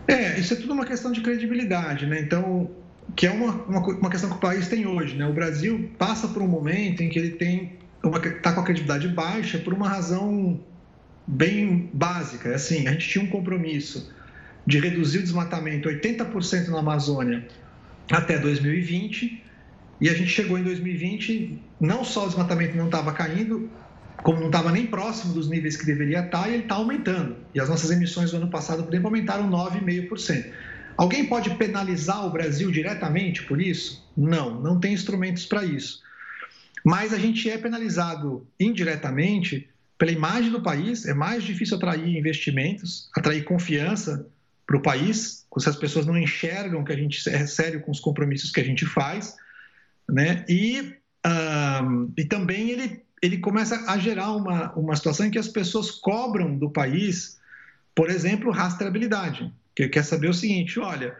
[0.07, 2.21] É, isso é tudo uma questão de credibilidade, né?
[2.21, 2.71] Então,
[3.17, 5.27] que é uma, uma, uma questão que o país tem hoje, né?
[5.27, 7.73] O Brasil passa por um momento em que ele tem
[8.09, 10.61] está com a credibilidade baixa por uma razão
[11.27, 12.51] bem básica.
[12.51, 14.13] É assim, a gente tinha um compromisso
[14.67, 17.47] de reduzir o desmatamento 80% na Amazônia
[18.11, 19.45] até 2020
[20.01, 23.71] e a gente chegou em 2020, não só o desmatamento não estava caindo,
[24.23, 27.37] como não estava nem próximo dos níveis que deveria estar, e ele está aumentando.
[27.55, 30.47] E as nossas emissões do ano passado, por exemplo, aumentaram 9,5%.
[30.97, 34.07] Alguém pode penalizar o Brasil diretamente por isso?
[34.17, 36.03] Não, não tem instrumentos para isso.
[36.87, 39.69] Mas a gente é penalizado indiretamente
[39.99, 44.25] pela imagem do país, é mais difícil atrair investimentos, atrair confiança
[44.65, 47.99] para o país, se as pessoas não enxergam que a gente é sério com os
[47.99, 49.35] compromissos que a gente faz,
[50.09, 50.45] né?
[50.49, 50.95] E,
[51.27, 55.91] um, e também ele ele começa a gerar uma, uma situação em que as pessoas
[55.91, 57.41] cobram do país,
[57.95, 61.17] por exemplo, rastreabilidade, que quer saber o seguinte, olha,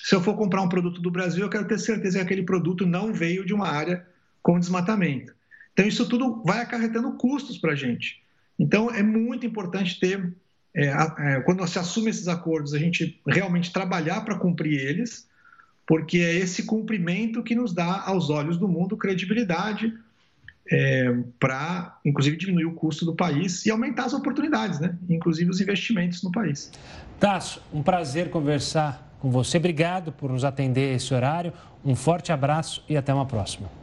[0.00, 2.86] se eu for comprar um produto do Brasil, eu quero ter certeza que aquele produto
[2.86, 4.06] não veio de uma área
[4.42, 5.34] com desmatamento.
[5.72, 8.22] Então, isso tudo vai acarretando custos para a gente.
[8.58, 10.34] Então, é muito importante ter,
[10.74, 10.86] é,
[11.18, 15.28] é, quando se assume esses acordos, a gente realmente trabalhar para cumprir eles,
[15.86, 19.92] porque é esse cumprimento que nos dá, aos olhos do mundo, credibilidade
[20.70, 24.96] é, para, inclusive, diminuir o custo do país e aumentar as oportunidades, né?
[25.08, 26.70] inclusive os investimentos no país.
[27.18, 29.56] Tasso, um prazer conversar com você.
[29.58, 31.52] Obrigado por nos atender esse horário.
[31.84, 33.79] Um forte abraço e até uma próxima.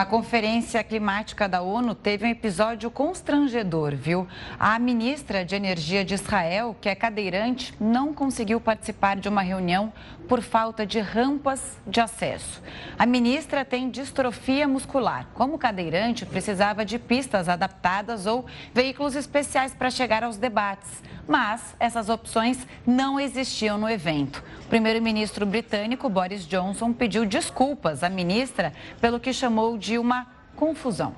[0.00, 4.26] A Conferência Climática da ONU teve um episódio constrangedor, viu?
[4.58, 9.92] A ministra de Energia de Israel, que é cadeirante, não conseguiu participar de uma reunião
[10.26, 12.62] por falta de rampas de acesso.
[12.98, 15.26] A ministra tem distrofia muscular.
[15.34, 21.02] Como cadeirante, precisava de pistas adaptadas ou veículos especiais para chegar aos debates.
[21.30, 24.42] Mas essas opções não existiam no evento.
[24.64, 31.14] O primeiro-ministro britânico Boris Johnson pediu desculpas à ministra pelo que chamou de uma confusão.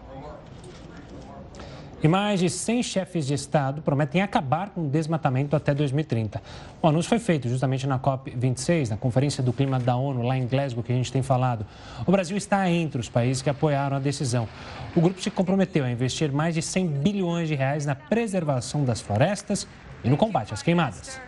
[2.03, 6.43] E mais de 100 chefes de Estado prometem acabar com o desmatamento até 2030.
[6.83, 10.47] O anúncio foi feito justamente na COP26, na Conferência do Clima da ONU, lá em
[10.47, 11.65] Glasgow, que a gente tem falado.
[12.05, 14.47] O Brasil está entre os países que apoiaram a decisão.
[14.95, 19.01] O grupo se comprometeu a investir mais de 100 bilhões de reais na preservação das
[19.01, 19.67] florestas
[20.05, 21.21] e no combate às queimadas.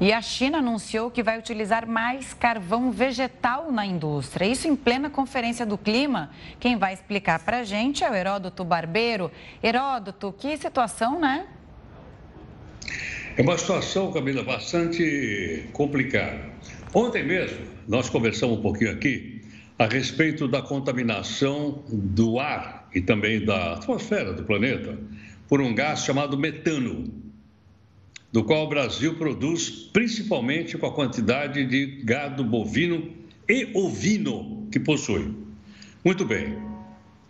[0.00, 4.46] E a China anunciou que vai utilizar mais carvão vegetal na indústria.
[4.46, 6.30] Isso em plena conferência do clima.
[6.58, 9.30] Quem vai explicar para a gente é o Heródoto Barbeiro.
[9.62, 11.46] Heródoto, que situação, né?
[13.36, 16.50] É uma situação, Camila, bastante complicada.
[16.92, 19.40] Ontem mesmo, nós conversamos um pouquinho aqui
[19.78, 24.98] a respeito da contaminação do ar e também da atmosfera do planeta
[25.48, 27.21] por um gás chamado metano
[28.32, 33.12] do qual o Brasil produz principalmente com a quantidade de gado bovino
[33.46, 35.34] e ovino que possui.
[36.02, 36.56] Muito bem.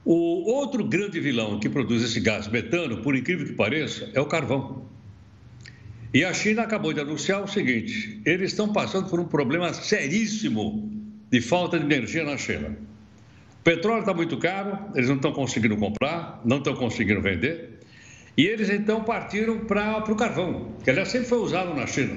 [0.04, 4.26] O outro grande vilão que produz esse gás metano, por incrível que pareça, é o
[4.26, 4.86] carvão.
[6.14, 10.90] E a China acabou de anunciar o seguinte: eles estão passando por um problema seríssimo
[11.30, 12.76] de falta de energia na China.
[13.60, 17.71] O petróleo está muito caro, eles não estão conseguindo comprar, não estão conseguindo vender.
[18.36, 22.16] E eles então partiram para o carvão, que aliás sempre foi usado na China.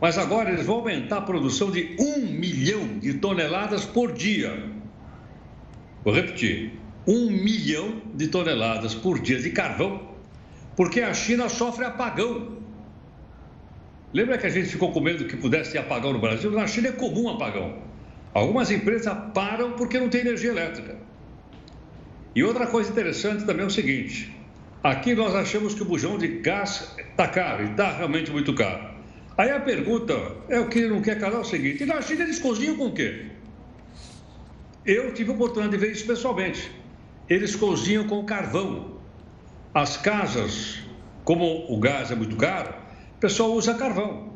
[0.00, 4.70] Mas agora eles vão aumentar a produção de um milhão de toneladas por dia.
[6.04, 10.14] Vou repetir: um milhão de toneladas por dia de carvão,
[10.76, 12.58] porque a China sofre apagão.
[14.12, 16.50] Lembra que a gente ficou com medo que pudesse ter apagão no Brasil?
[16.50, 17.82] Na China é comum apagão.
[18.32, 20.96] Algumas empresas param porque não tem energia elétrica.
[22.34, 24.35] E outra coisa interessante também é o seguinte:
[24.86, 28.94] Aqui nós achamos que o bujão de gás está caro e está realmente muito caro.
[29.36, 30.14] Aí a pergunta
[30.48, 32.86] é o que não quer calar é o seguinte: e na China eles cozinham com
[32.86, 33.32] o quê?
[34.84, 36.70] Eu tive a oportunidade de ver isso pessoalmente.
[37.28, 39.00] Eles cozinham com carvão.
[39.74, 40.78] As casas,
[41.24, 42.72] como o gás é muito caro,
[43.16, 44.34] o pessoal usa carvão.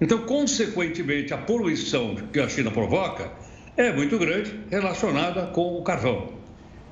[0.00, 3.30] Então, consequentemente, a poluição que a China provoca
[3.76, 6.43] é muito grande relacionada com o carvão.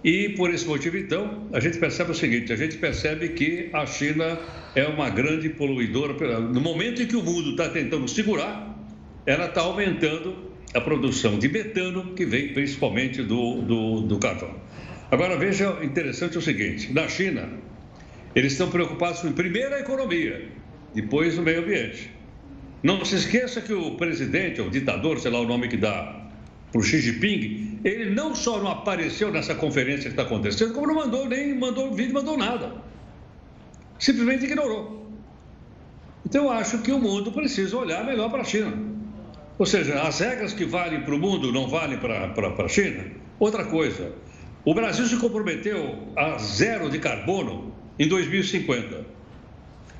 [0.05, 3.87] E por esse motivo, então, a gente percebe o seguinte: a gente percebe que a
[3.87, 4.39] China
[4.75, 6.41] é uma grande poluidora.
[6.41, 8.77] No momento em que o mundo está tentando segurar,
[9.25, 14.55] ela está aumentando a produção de metano, que vem principalmente do, do, do carvão.
[15.11, 17.49] Agora, veja interessante o seguinte: na China,
[18.35, 20.49] eles estão preocupados com, primeiro, a economia,
[20.95, 22.11] depois o meio ambiente.
[22.83, 26.29] Não se esqueça que o presidente, o ditador, sei lá o nome que dá
[26.73, 30.87] para o Xi Jinping, ele não só não apareceu nessa conferência que está acontecendo, como
[30.87, 32.73] não mandou nem mandou vídeo, mandou nada.
[33.99, 35.11] Simplesmente ignorou.
[36.25, 38.73] Então eu acho que o mundo precisa olhar melhor para a China.
[39.59, 43.05] Ou seja, as regras que valem para o mundo não valem para a China.
[43.39, 44.13] Outra coisa,
[44.65, 49.05] o Brasil se comprometeu a zero de carbono em 2050.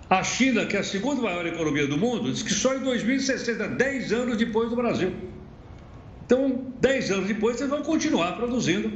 [0.09, 3.69] A China, que é a segunda maior economia do mundo, diz que só em 2060,
[3.69, 5.13] 10 anos depois do Brasil.
[6.33, 8.91] Então, 10 anos depois, vocês vão continuar produzindo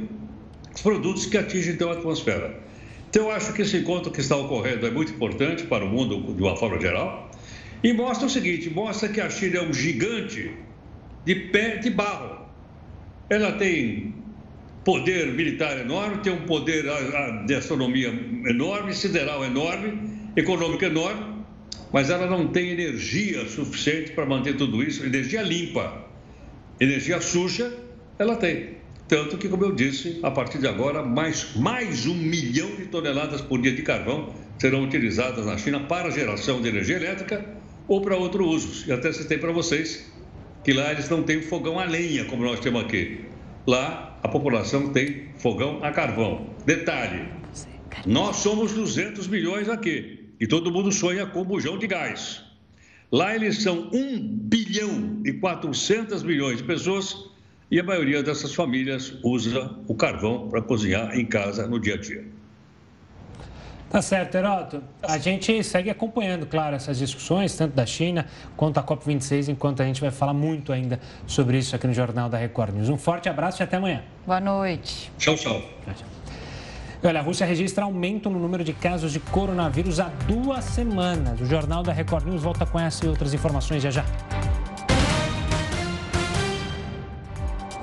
[0.73, 2.59] os produtos que atingem então a atmosfera.
[3.07, 6.33] Então, eu acho que esse encontro que está ocorrendo é muito importante para o mundo
[6.33, 7.29] de uma forma geral
[7.83, 10.51] e mostra o seguinte: mostra que a China é um gigante
[11.25, 12.43] de pé de barro.
[13.29, 14.15] Ela tem
[14.83, 16.85] poder militar enorme, tem um poder
[17.45, 18.07] de astronomia
[18.47, 21.43] enorme, sideral enorme, econômico enorme,
[21.93, 26.07] mas ela não tem energia suficiente para manter tudo isso, energia limpa.
[26.79, 27.75] Energia suja,
[28.19, 28.77] ela tem.
[29.07, 33.41] Tanto que, como eu disse, a partir de agora, mais, mais um milhão de toneladas
[33.41, 37.45] por dia de carvão serão utilizadas na China para geração de energia elétrica
[37.87, 38.87] ou para outros usos.
[38.87, 40.11] E até citei para vocês
[40.63, 43.21] que lá eles não têm fogão a lenha, como nós temos aqui.
[43.65, 46.47] Lá a população tem fogão a carvão.
[46.65, 47.29] Detalhe:
[48.05, 52.46] nós somos 200 milhões aqui e todo mundo sonha com bujão de gás.
[53.11, 57.15] Lá eles são 1 bilhão e 400 milhões de pessoas
[57.71, 61.97] e a maioria dessas famílias usa o carvão para cozinhar em casa no dia a
[61.97, 62.25] dia.
[63.89, 64.83] Tá certo, Heroto.
[65.01, 68.25] A gente segue acompanhando, claro, essas discussões, tanto da China
[68.57, 72.27] quanto da COP26, enquanto a gente vai falar muito ainda sobre isso aqui no Jornal
[72.27, 72.89] da Record News.
[72.89, 74.03] Um forte abraço e até amanhã.
[74.25, 75.09] Boa noite.
[75.17, 75.61] Tchau, tchau.
[77.03, 81.39] Olha, a Rússia registra aumento no número de casos de coronavírus há duas semanas.
[81.39, 84.05] O Jornal da Record News volta com essa e outras informações já já.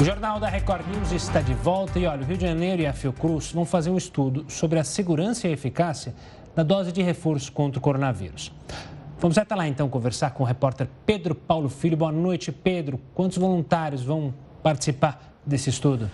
[0.01, 2.87] O Jornal da Record News está de volta e olha, o Rio de Janeiro e
[2.87, 6.13] a Fiocruz vão fazer um estudo sobre a segurança e eficácia
[6.55, 8.53] da dose de reforço contra o coronavírus.
[9.21, 11.97] Vamos até lá então conversar com o repórter Pedro Paulo Filho.
[11.97, 13.01] Boa noite, Pedro.
[13.15, 16.11] Quantos voluntários vão participar desse estudo?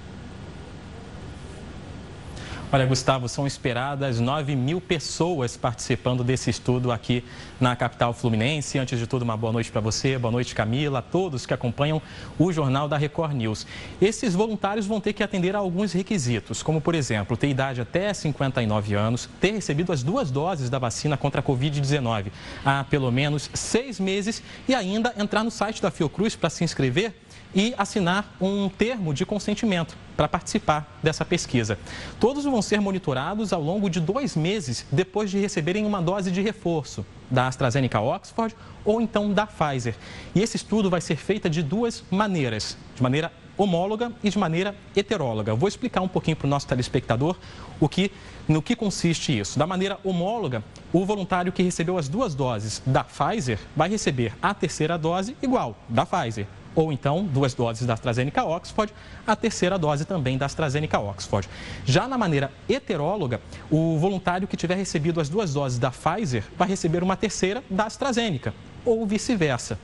[2.73, 7.25] Olha, Gustavo, são esperadas 9 mil pessoas participando desse estudo aqui
[7.59, 8.79] na capital fluminense.
[8.79, 12.01] Antes de tudo, uma boa noite para você, boa noite, Camila, a todos que acompanham
[12.39, 13.67] o Jornal da Record News.
[14.01, 18.15] Esses voluntários vão ter que atender a alguns requisitos, como, por exemplo, ter idade até
[18.15, 22.27] 59 anos, ter recebido as duas doses da vacina contra a Covid-19
[22.65, 27.15] há pelo menos seis meses e ainda entrar no site da Fiocruz para se inscrever
[27.55, 31.79] e assinar um termo de consentimento para participar dessa pesquisa.
[32.19, 36.41] Todos vão ser monitorados ao longo de dois meses depois de receberem uma dose de
[36.41, 39.95] reforço da AstraZeneca Oxford ou então da Pfizer.
[40.35, 44.75] E esse estudo vai ser feito de duas maneiras, de maneira homóloga e de maneira
[44.97, 45.55] heteróloga.
[45.55, 47.37] vou explicar um pouquinho para o nosso telespectador
[47.79, 48.11] o que,
[48.49, 49.59] no que consiste isso.
[49.59, 54.55] Da maneira homóloga, o voluntário que recebeu as duas doses da Pfizer vai receber a
[54.55, 56.47] terceira dose igual da Pfizer
[56.81, 58.93] ou então duas doses da AstraZeneca Oxford,
[59.27, 61.49] a terceira dose também da AstraZeneca Oxford.
[61.85, 63.41] Já na maneira heteróloga,
[63.71, 67.85] o voluntário que tiver recebido as duas doses da Pfizer vai receber uma terceira da
[67.85, 69.79] AstraZeneca, ou vice-versa.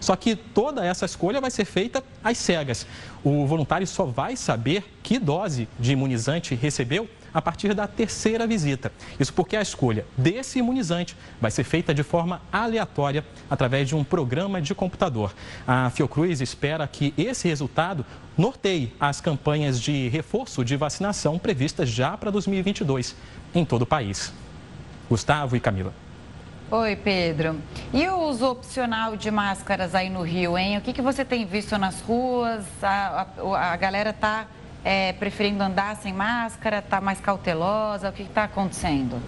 [0.00, 2.86] Só que toda essa escolha vai ser feita às cegas.
[3.22, 8.92] O voluntário só vai saber que dose de imunizante recebeu a partir da terceira visita.
[9.18, 14.04] Isso porque a escolha desse imunizante vai ser feita de forma aleatória através de um
[14.04, 15.32] programa de computador.
[15.66, 18.04] A Fiocruz espera que esse resultado
[18.36, 23.14] norteie as campanhas de reforço de vacinação previstas já para 2022
[23.54, 24.32] em todo o país.
[25.08, 25.92] Gustavo e Camila.
[26.70, 27.60] Oi, Pedro.
[27.92, 30.78] E o uso opcional de máscaras aí no Rio, hein?
[30.78, 32.64] O que, que você tem visto nas ruas?
[32.80, 34.46] A, a, a galera está
[34.84, 38.08] é, preferindo andar sem máscara, está mais cautelosa?
[38.08, 39.20] O que está acontecendo?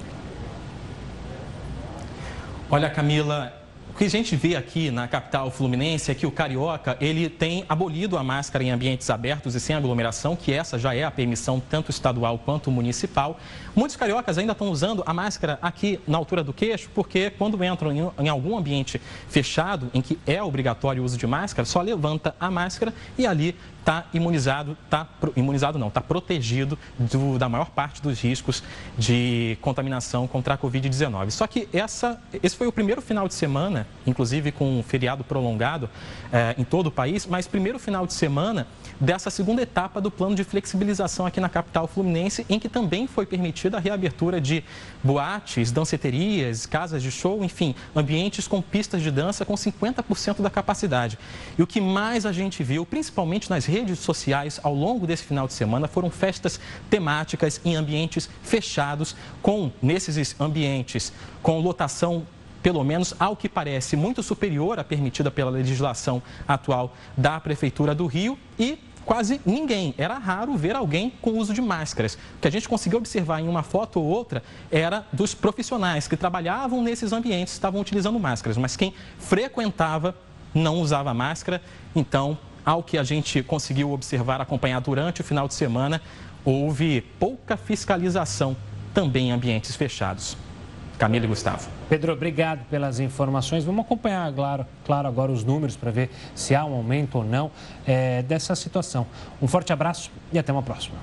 [2.71, 3.53] Olha, Camila,
[3.91, 7.63] o que a gente vê aqui na capital fluminense é que o carioca ele tem
[7.69, 11.61] abolido a máscara em ambientes abertos e sem aglomeração, que essa já é a permissão
[11.61, 13.39] tanto estadual quanto municipal.
[13.75, 17.91] Muitos cariocas ainda estão usando a máscara aqui na altura do queixo, porque quando entram
[17.91, 22.35] em, em algum ambiente fechado, em que é obrigatório o uso de máscara, só levanta
[22.39, 28.01] a máscara e ali está imunizado, está imunizado não, está protegido do, da maior parte
[28.01, 28.63] dos riscos
[28.97, 31.31] de contaminação contra a Covid-19.
[31.31, 35.91] Só que essa, esse foi o primeiro final de semana, inclusive com um feriado prolongado
[36.33, 38.69] eh, em todo o país, mas primeiro final de semana
[39.01, 43.27] dessa segunda etapa do plano de flexibilização aqui na capital fluminense, em que também foi
[43.63, 44.65] permitida a reabertura de
[45.03, 51.19] boates, danceterias, casas de show, enfim, ambientes com pistas de dança com 50% da capacidade.
[51.57, 55.47] E o que mais a gente viu, principalmente nas redes sociais ao longo desse final
[55.47, 56.59] de semana, foram festas
[56.91, 62.27] temáticas em ambientes fechados, com, nesses ambientes, com lotação
[62.63, 68.07] pelo menos ao que parece muito superior à permitida pela legislação atual da Prefeitura do
[68.07, 69.95] Rio e quase ninguém.
[69.99, 72.15] Era raro ver alguém com uso de máscaras.
[72.15, 76.17] O que a gente conseguiu observar em uma foto ou outra era dos profissionais que
[76.17, 80.17] trabalhavam nesses ambientes, estavam utilizando máscaras, mas quem frequentava
[80.55, 81.63] não usava máscara.
[81.95, 86.01] Então, ao que a gente conseguiu observar, acompanhar durante o final de semana,
[86.45, 88.57] houve pouca fiscalização
[88.95, 90.37] também em ambientes fechados.
[91.03, 91.69] Camila e Gustavo.
[91.89, 93.65] Pedro, obrigado pelas informações.
[93.65, 97.51] Vamos acompanhar, claro, claro agora os números para ver se há um aumento ou não
[97.85, 99.05] é, dessa situação.
[99.43, 100.95] Um forte abraço e até uma próxima.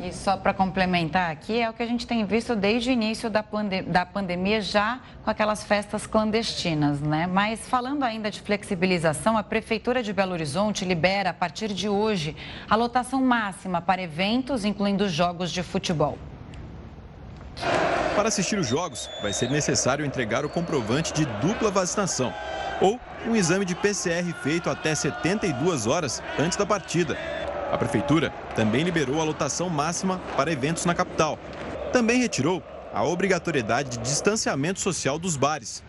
[0.00, 3.28] E só para complementar aqui, é o que a gente tem visto desde o início
[3.28, 7.26] da, pande da pandemia, já com aquelas festas clandestinas, né?
[7.26, 12.36] Mas falando ainda de flexibilização, a Prefeitura de Belo Horizonte libera, a partir de hoje,
[12.68, 16.16] a lotação máxima para eventos, incluindo jogos de futebol.
[18.14, 22.34] Para assistir os jogos, vai ser necessário entregar o comprovante de dupla vacinação
[22.80, 27.16] ou um exame de PCR feito até 72 horas antes da partida.
[27.70, 31.38] A Prefeitura também liberou a lotação máxima para eventos na capital.
[31.92, 35.82] Também retirou a obrigatoriedade de distanciamento social dos bares.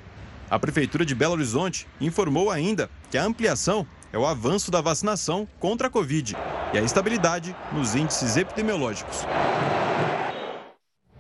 [0.49, 5.47] A Prefeitura de Belo Horizonte informou ainda que a ampliação é o avanço da vacinação
[5.59, 6.35] contra a Covid
[6.73, 9.25] e a estabilidade nos índices epidemiológicos.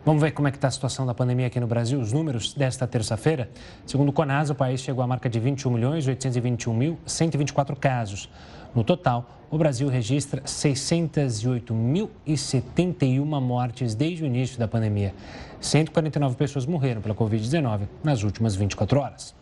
[0.03, 1.99] Vamos ver como é que está a situação da pandemia aqui no Brasil.
[1.99, 3.51] Os números desta terça-feira,
[3.85, 8.27] segundo o Conas, o país chegou à marca de 21 milhões 821 mil 124 casos.
[8.73, 15.13] No total, o Brasil registra 608.071 mortes desde o início da pandemia.
[15.59, 19.35] 149 pessoas morreram pela Covid-19 nas últimas 24 horas.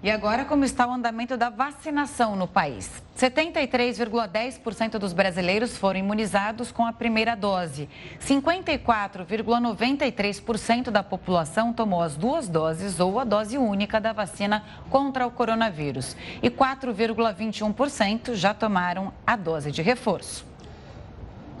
[0.00, 3.02] E agora, como está o andamento da vacinação no país?
[3.18, 7.88] 73,10% dos brasileiros foram imunizados com a primeira dose.
[8.20, 15.32] 54,93% da população tomou as duas doses ou a dose única da vacina contra o
[15.32, 16.16] coronavírus.
[16.40, 20.46] E 4,21% já tomaram a dose de reforço.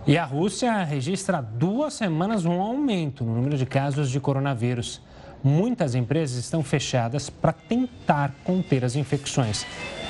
[0.06, 5.02] E a Rússia registra duas semanas um aumento no número de casos de coronavírus
[5.42, 9.66] muitas empresas estão fechadas para tentar conter as infecções.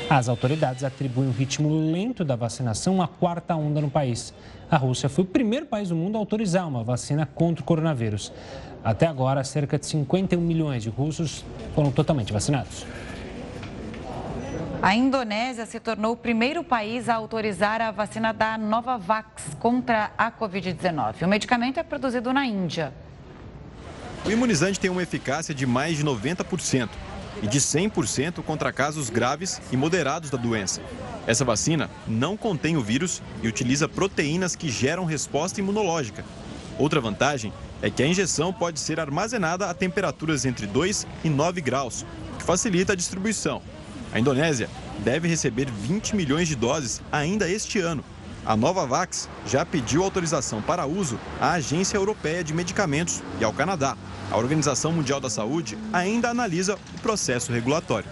[0.09, 4.33] As autoridades atribuem o ritmo lento da vacinação à quarta onda no país.
[4.71, 8.33] A Rússia foi o primeiro país do mundo a autorizar uma vacina contra o coronavírus.
[8.83, 12.87] Até agora, cerca de 51 milhões de russos foram totalmente vacinados.
[14.81, 20.31] A Indonésia se tornou o primeiro país a autorizar a vacina da Novavax contra a
[20.31, 21.23] Covid-19.
[21.23, 22.93] O medicamento é produzido na Índia.
[24.25, 26.89] O imunizante tem uma eficácia de mais de 90%
[27.43, 30.83] e de 100% contra casos graves e moderados da doença.
[31.27, 36.25] Essa vacina não contém o vírus e utiliza proteínas que geram resposta imunológica.
[36.79, 41.61] Outra vantagem é que a injeção pode ser armazenada a temperaturas entre 2 e 9
[41.61, 42.05] graus,
[42.35, 43.63] o que facilita a distribuição.
[44.13, 44.69] A Indonésia
[45.01, 48.05] deve receber 20 milhões de doses ainda este ano
[48.49, 53.95] a Novavax já pediu autorização para uso à Agência Europeia de Medicamentos e ao Canadá.
[54.31, 58.09] A Organização Mundial da Saúde ainda analisa o processo regulatório.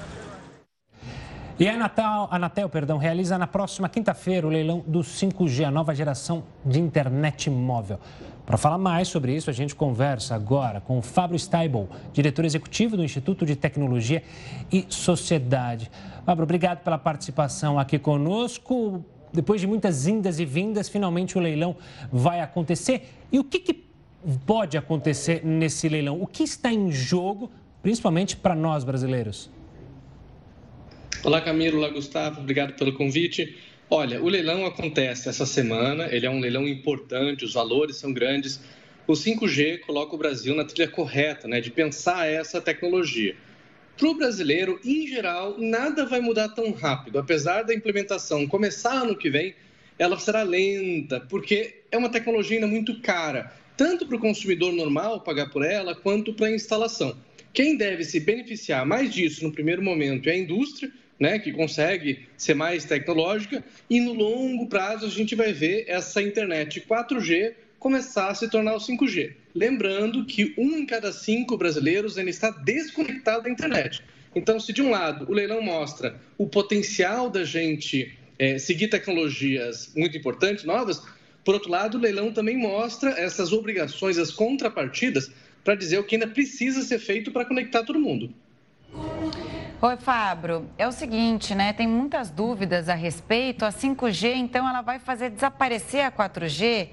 [1.58, 5.70] E a Anatel, a Anatel perdão, realiza na próxima quinta-feira o leilão do 5G, a
[5.70, 7.98] nova geração de internet móvel.
[8.44, 12.94] Para falar mais sobre isso, a gente conversa agora com o Fábio Steibel, diretor executivo
[12.94, 14.22] do Instituto de Tecnologia
[14.70, 15.90] e Sociedade.
[16.26, 19.02] Fábio, obrigado pela participação aqui conosco
[19.36, 21.76] depois de muitas indas e vindas, finalmente o leilão
[22.10, 23.02] vai acontecer.
[23.30, 23.84] E o que, que
[24.46, 26.20] pode acontecer nesse leilão?
[26.20, 27.50] O que está em jogo,
[27.82, 29.50] principalmente para nós brasileiros?
[31.22, 31.78] Olá, Camilo.
[31.78, 32.40] Olá, Gustavo.
[32.40, 33.56] Obrigado pelo convite.
[33.90, 38.60] Olha, o leilão acontece essa semana, ele é um leilão importante, os valores são grandes.
[39.06, 43.36] O 5G coloca o Brasil na trilha correta, né, de pensar essa tecnologia.
[43.96, 47.18] Para o brasileiro, em geral, nada vai mudar tão rápido.
[47.18, 49.54] Apesar da implementação começar ano que vem,
[49.98, 55.22] ela será lenta, porque é uma tecnologia ainda muito cara, tanto para o consumidor normal
[55.22, 57.16] pagar por ela, quanto para a instalação.
[57.54, 62.26] Quem deve se beneficiar mais disso no primeiro momento é a indústria, né, que consegue
[62.36, 67.54] ser mais tecnológica, e no longo prazo a gente vai ver essa internet 4G
[67.86, 69.32] começar a se tornar o 5G.
[69.54, 74.02] Lembrando que um em cada cinco brasileiros ainda está desconectado da internet.
[74.34, 79.92] Então, se de um lado o leilão mostra o potencial da gente é, seguir tecnologias
[79.94, 81.00] muito importantes, novas,
[81.44, 85.30] por outro lado, o leilão também mostra essas obrigações, as contrapartidas,
[85.62, 88.34] para dizer o que ainda precisa ser feito para conectar todo mundo.
[89.78, 90.70] Oi, Fabro.
[90.78, 91.70] É o seguinte, né?
[91.70, 93.62] Tem muitas dúvidas a respeito.
[93.62, 96.88] A 5G, então, ela vai fazer desaparecer a 4G?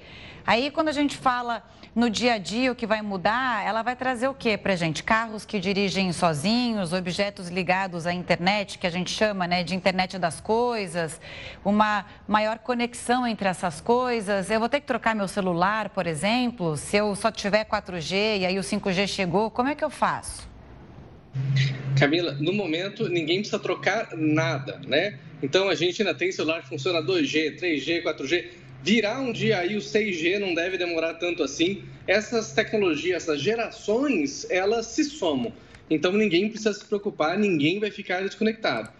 [0.46, 1.62] Aí, quando a gente fala
[1.94, 5.02] no dia a dia o que vai mudar, ela vai trazer o que para gente?
[5.02, 10.18] Carros que dirigem sozinhos, objetos ligados à internet, que a gente chama né, de internet
[10.18, 11.18] das coisas,
[11.64, 14.50] uma maior conexão entre essas coisas.
[14.50, 18.46] Eu vou ter que trocar meu celular, por exemplo, se eu só tiver 4G e
[18.46, 20.52] aí o 5G chegou, como é que eu faço?
[21.98, 25.18] Camila, no momento ninguém precisa trocar nada, né?
[25.42, 28.44] Então a gente ainda tem celular que funciona 2G, 3G, 4G
[28.84, 31.82] Virar um dia aí o 6G não deve demorar tanto assim.
[32.06, 35.54] Essas tecnologias, essas gerações, elas se somam.
[35.88, 38.90] Então ninguém precisa se preocupar, ninguém vai ficar desconectado.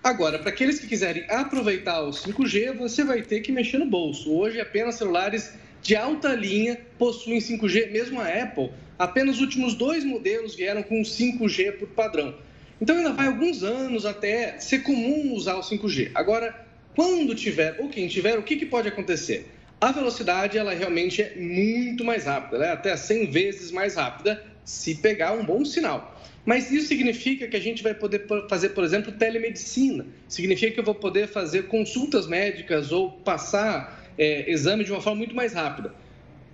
[0.00, 4.32] Agora, para aqueles que quiserem aproveitar o 5G, você vai ter que mexer no bolso.
[4.32, 8.70] Hoje, apenas celulares de alta linha possuem 5G, mesmo a Apple.
[8.98, 12.34] Apenas os últimos dois modelos vieram com 5G por padrão.
[12.80, 16.12] Então ainda vai alguns anos até ser comum usar o 5G.
[16.14, 19.48] Agora, quando tiver, ou quem tiver, o que, que pode acontecer?
[19.80, 22.70] A velocidade, ela realmente é muito mais rápida, né?
[22.70, 26.16] até 100 vezes mais rápida, se pegar um bom sinal.
[26.44, 30.06] Mas isso significa que a gente vai poder fazer, por exemplo, telemedicina.
[30.28, 35.18] Significa que eu vou poder fazer consultas médicas ou passar é, exame de uma forma
[35.18, 35.94] muito mais rápida.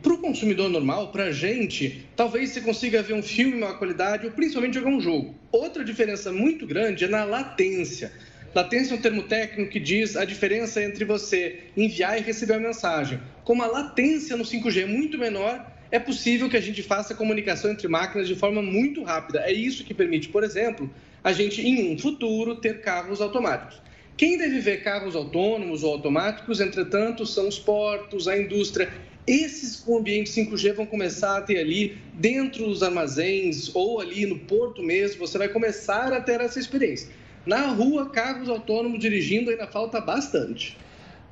[0.02, 3.74] Para o consumidor normal, para a gente, talvez você consiga ver um filme em uma
[3.74, 5.34] qualidade ou principalmente jogar um jogo.
[5.50, 8.12] Outra diferença muito grande é na latência.
[8.54, 12.60] Latência é um termo técnico que diz a diferença entre você enviar e receber a
[12.60, 13.20] mensagem.
[13.44, 17.70] Como a latência no 5G é muito menor, é possível que a gente faça comunicação
[17.70, 19.40] entre máquinas de forma muito rápida.
[19.40, 20.90] É isso que permite, por exemplo,
[21.24, 23.80] a gente, em um futuro, ter carros automáticos.
[24.18, 28.92] Quem deve ver carros autônomos ou automáticos, entretanto, são os portos, a indústria
[29.28, 34.38] esses com ambiente 5G vão começar a ter ali dentro dos armazéns ou ali no
[34.38, 37.10] porto mesmo, você vai começar a ter essa experiência.
[37.46, 40.76] Na rua, carros autônomos dirigindo ainda falta bastante.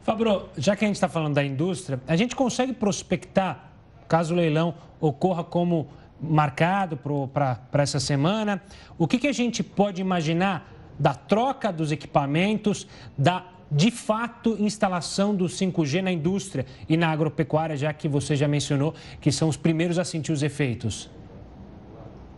[0.02, 3.72] Fabro, já que a gente está falando da indústria, a gente consegue prospectar,
[4.06, 5.88] caso o leilão ocorra como
[6.20, 6.98] marcado
[7.32, 8.62] para essa semana,
[8.96, 12.86] o que, que a gente pode imaginar da troca dos equipamentos,
[13.16, 18.46] da de fato, instalação do 5G na indústria e na agropecuária, já que você já
[18.46, 21.10] mencionou que são os primeiros a sentir os efeitos?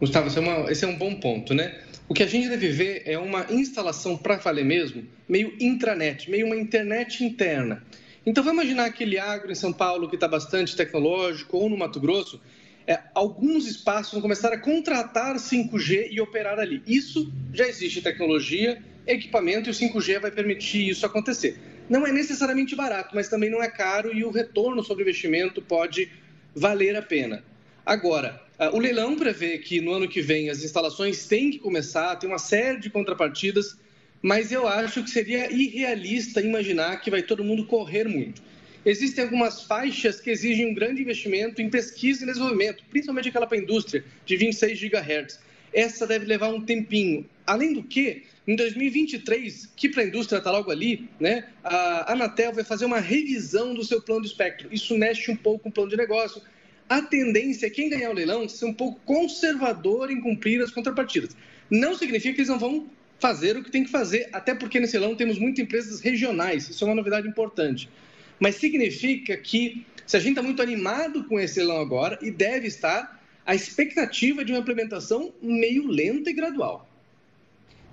[0.00, 1.80] Gustavo, esse é, uma, esse é um bom ponto, né?
[2.08, 6.46] O que a gente deve ver é uma instalação para valer mesmo, meio intranet, meio
[6.46, 7.84] uma internet interna.
[8.24, 12.00] Então, vamos imaginar aquele agro em São Paulo que está bastante tecnológico, ou no Mato
[12.00, 12.40] Grosso,
[12.88, 16.82] é, alguns espaços vão começar a contratar 5G e operar ali.
[16.86, 21.58] Isso já existe tecnologia, equipamento e o 5G vai permitir isso acontecer.
[21.86, 26.10] Não é necessariamente barato, mas também não é caro e o retorno sobre investimento pode
[26.54, 27.44] valer a pena.
[27.84, 32.28] Agora, o leilão prevê que no ano que vem as instalações têm que começar, tem
[32.28, 33.76] uma série de contrapartidas,
[34.22, 38.42] mas eu acho que seria irrealista imaginar que vai todo mundo correr muito.
[38.84, 43.58] Existem algumas faixas que exigem um grande investimento em pesquisa e desenvolvimento, principalmente aquela para
[43.58, 45.40] a indústria, de 26 GHz.
[45.72, 47.28] Essa deve levar um tempinho.
[47.46, 52.52] Além do que, em 2023, que para a indústria está logo ali, né, a Anatel
[52.52, 54.68] vai fazer uma revisão do seu plano de espectro.
[54.72, 56.40] Isso mexe um pouco com o plano de negócio.
[56.88, 61.36] A tendência é quem ganhar o leilão ser um pouco conservador em cumprir as contrapartidas.
[61.70, 64.96] Não significa que eles não vão fazer o que tem que fazer, até porque nesse
[64.96, 66.70] leilão temos muitas empresas regionais.
[66.70, 67.90] Isso é uma novidade importante.
[68.38, 72.66] Mas significa que, se a gente está muito animado com esse leilão agora, e deve
[72.66, 76.88] estar, a expectativa de uma implementação meio lenta e gradual.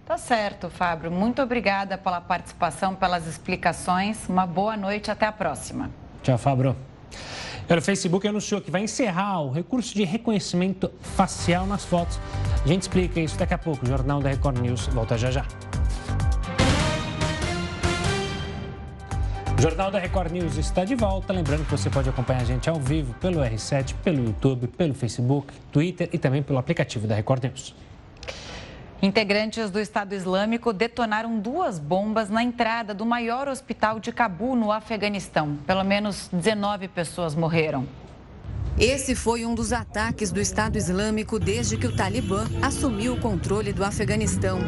[0.06, 1.10] Tá certo, Fábio.
[1.10, 4.30] Muito obrigada pela participação, pelas explicações.
[4.30, 5.90] Uma boa noite, até a próxima.
[6.22, 6.76] Tchau, Fábio.
[7.68, 12.20] O Facebook anunciou que vai encerrar o recurso de reconhecimento facial nas fotos.
[12.64, 13.84] A gente explica isso daqui a pouco.
[13.84, 15.44] O Jornal da Record News volta já já.
[19.58, 21.32] O Jornal da Record News está de volta.
[21.32, 25.54] Lembrando que você pode acompanhar a gente ao vivo pelo R7, pelo YouTube, pelo Facebook,
[25.72, 27.74] Twitter e também pelo aplicativo da Record News.
[29.02, 34.74] Integrantes do Estado Islâmico detonaram duas bombas na entrada do maior hospital de Cabu, no
[34.74, 35.58] Afeganistão.
[35.66, 37.88] Pelo menos 19 pessoas morreram.
[38.78, 43.72] Esse foi um dos ataques do Estado Islâmico desde que o Talibã assumiu o controle
[43.72, 44.60] do Afeganistão.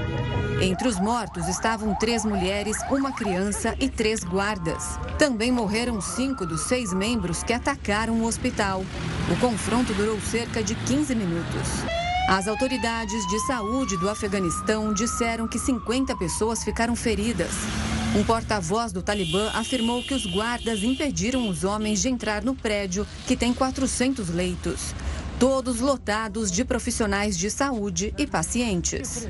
[0.61, 4.97] Entre os mortos estavam três mulheres, uma criança e três guardas.
[5.19, 8.81] Também morreram cinco dos seis membros que atacaram o hospital.
[9.29, 12.06] O confronto durou cerca de 15 minutos.
[12.27, 17.51] As autoridades de saúde do Afeganistão disseram que 50 pessoas ficaram feridas.
[18.13, 23.07] Um porta-voz do Talibã afirmou que os guardas impediram os homens de entrar no prédio,
[23.25, 24.93] que tem 400 leitos,
[25.39, 29.29] todos lotados de profissionais de saúde e pacientes.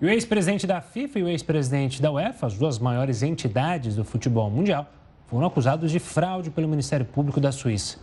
[0.00, 4.50] o ex-presidente da FIFA e o ex-presidente da UEFA, as duas maiores entidades do futebol
[4.50, 4.90] mundial,
[5.32, 7.96] foram acusados de fraude pelo Ministério Público da Suíça.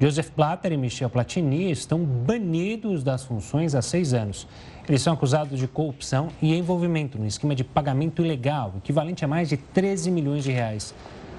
[0.00, 4.48] Joseph Blatter e Michel Platini estão banidos das funções há seis anos.
[4.88, 9.48] Eles são acusados de corrupção e envolvimento no esquema de pagamento ilegal, equivalente a mais
[9.48, 10.92] de 13 milhões de reais.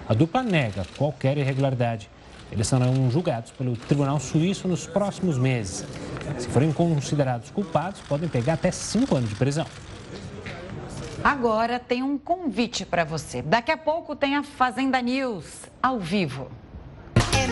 [0.08, 2.10] A dupla nega qualquer irregularidade.
[2.50, 5.86] Eles serão julgados pelo Tribunal Suíço nos próximos meses.
[6.40, 9.66] Se forem considerados culpados, podem pegar até cinco anos de prisão.
[11.24, 13.42] Agora tem um convite para você.
[13.42, 16.52] Daqui a pouco tem a Fazenda News ao vivo.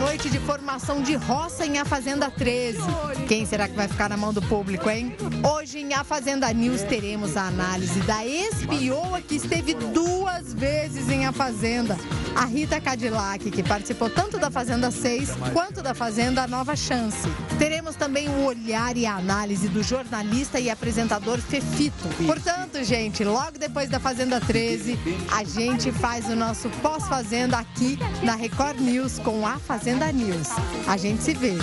[0.02, 2.80] Noite de formação de roça em A Fazenda 13.
[3.28, 5.16] Quem será que vai ficar na mão do público, hein?
[5.48, 11.28] Hoje em A Fazenda News teremos a análise da espioa que esteve duas vezes em
[11.28, 11.96] A Fazenda.
[12.36, 17.30] A Rita Cadillac, que participou tanto da Fazenda 6 quanto da Fazenda Nova Chance.
[17.60, 22.08] Teremos também o olhar e a análise do jornalista e apresentador Fefito.
[22.26, 24.98] Portanto, gente, logo depois da Fazenda 13,
[25.32, 30.48] a gente faz o nosso pós-fazenda aqui na Record News com a Fazenda News.
[30.88, 31.58] A gente se vê.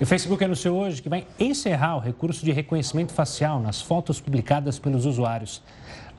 [0.00, 4.78] O Facebook anunciou hoje que vai encerrar o recurso de reconhecimento facial nas fotos publicadas
[4.78, 5.62] pelos usuários.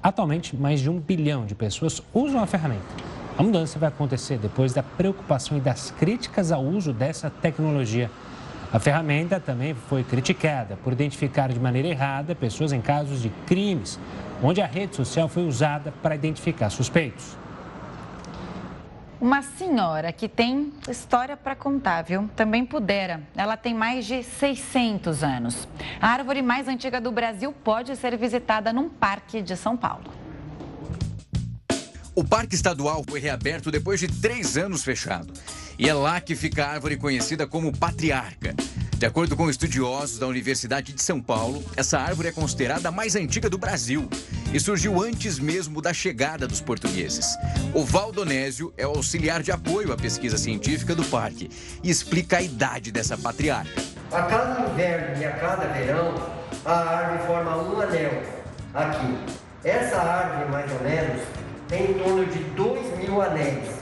[0.04, 2.86] Atualmente, mais de um bilhão de pessoas usam a ferramenta.
[3.38, 8.12] A mudança vai acontecer depois da preocupação e das críticas ao uso dessa tecnologia.
[8.72, 14.00] A ferramenta também foi criticada por identificar de maneira errada pessoas em casos de crimes,
[14.44, 17.36] onde a rede social foi usada para identificar suspeitos.
[19.20, 22.30] Uma senhora que tem história para contar, viu?
[22.36, 23.22] Também pudera.
[23.36, 25.68] Ela tem mais de 600 anos.
[26.00, 30.14] A árvore mais antiga do Brasil pode ser visitada num parque de São Paulo.
[32.14, 35.34] O Parque Estadual foi reaberto depois de três anos fechado.
[35.80, 38.56] E é lá que fica a árvore conhecida como Patriarca.
[38.98, 43.16] De acordo com estudiosos da Universidade de São Paulo, essa árvore é considerada a mais
[43.16, 44.10] antiga do Brasil
[44.52, 47.38] e surgiu antes mesmo da chegada dos portugueses.
[47.76, 51.48] O Valdonésio é o auxiliar de apoio à pesquisa científica do parque
[51.84, 53.80] e explica a idade dessa patriarca.
[54.12, 56.16] A cada inverno e a cada verão,
[56.66, 58.24] a árvore forma um anel
[58.74, 59.16] aqui.
[59.64, 61.22] Essa árvore, mais ou menos,
[61.68, 63.76] tem em torno de 2 mil anéis,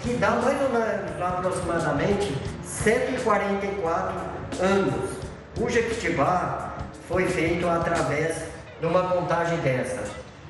[0.00, 4.20] que dá mais ou menos aproximadamente 144
[4.60, 5.10] anos.
[5.58, 6.76] O Jequitibá
[7.08, 8.36] foi feito através
[8.80, 10.04] de uma contagem dessa.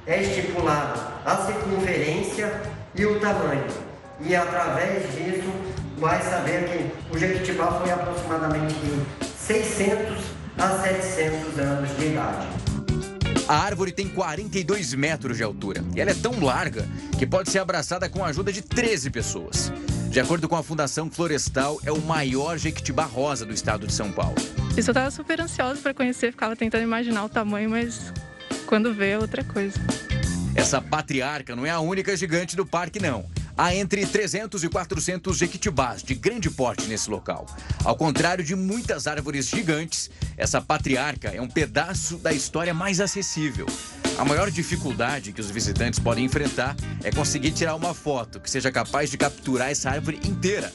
[0.07, 2.61] É estipulado a circunferência
[2.95, 3.67] e o tamanho.
[4.21, 5.51] E através disso
[5.99, 10.19] vai saber que o Jequitibá foi aproximadamente de 600
[10.59, 12.47] a 700 anos de idade.
[13.49, 17.61] A árvore tem 42 metros de altura e ela é tão larga que pode ser
[17.61, 19.73] abraçada com a ajuda de 13 pessoas.
[20.17, 24.11] De acordo com a Fundação Florestal, é o maior jequitibá rosa do estado de São
[24.11, 24.35] Paulo.
[24.75, 28.15] Isso eu estava super ansiosa para conhecer, ficava tentando imaginar o tamanho, mas
[28.65, 29.79] quando vê é outra coisa.
[30.55, 33.29] Essa patriarca não é a única gigante do parque, não.
[33.57, 37.47] Há entre 300 e 400 jequitibás de grande porte nesse local.
[37.83, 43.65] Ao contrário de muitas árvores gigantes, essa patriarca é um pedaço da história mais acessível.
[44.19, 48.71] A maior dificuldade que os visitantes podem enfrentar é conseguir tirar uma foto que seja
[48.71, 50.71] capaz de capturar essa árvore inteira.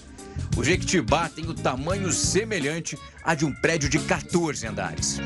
[0.57, 5.19] O Jequitibá tem o tamanho semelhante a de um prédio de 14 andares.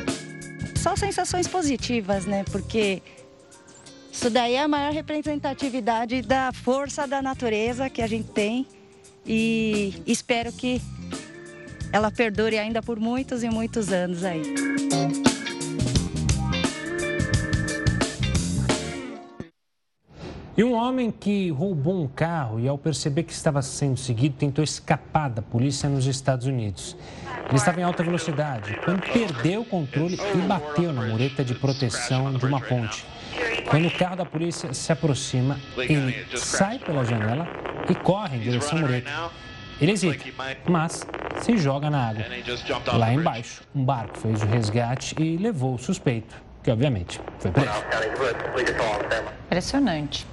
[0.76, 2.44] Só sensações positivas, né?
[2.52, 3.02] Porque
[4.16, 8.66] isso daí é a maior representatividade da força da natureza que a gente tem
[9.28, 10.82] e espero que
[11.92, 14.42] ela perdure ainda por muitos e muitos anos aí.
[20.58, 24.64] E um homem que roubou um carro e, ao perceber que estava sendo seguido, tentou
[24.64, 26.96] escapar da polícia nos Estados Unidos.
[27.50, 32.34] Ele estava em alta velocidade quando perdeu o controle e bateu na mureta de proteção
[32.34, 33.06] de uma ponte.
[33.70, 37.48] Quando o carro da polícia se aproxima, ele sai pela janela
[37.90, 39.12] e corre em direção à mureta.
[39.80, 40.24] Ele hesita,
[40.68, 41.06] mas
[41.42, 42.26] se joga na água.
[42.94, 47.70] Lá embaixo, um barco fez o resgate e levou o suspeito, que obviamente foi preso.
[49.48, 50.26] Impressionante.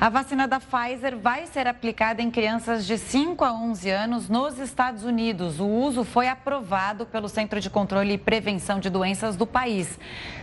[0.00, 4.58] A vacina da Pfizer vai ser aplicada em crianças de 5 a 11 anos nos
[4.58, 5.58] Estados Unidos.
[5.58, 9.98] O uso foi aprovado pelo Centro de Controle e Prevenção de Doenças do país.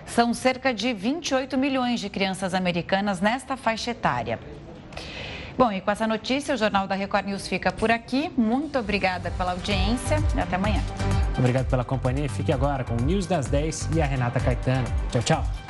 [0.05, 4.39] São cerca de 28 milhões de crianças americanas nesta faixa etária.
[5.57, 8.30] Bom, e com essa notícia, o Jornal da Record News fica por aqui.
[8.36, 10.82] Muito obrigada pela audiência e até amanhã.
[11.38, 12.28] Obrigado pela companhia.
[12.28, 14.88] Fique agora com o News das 10 e a Renata Caetano.
[15.11, 15.64] Tchau, tchau.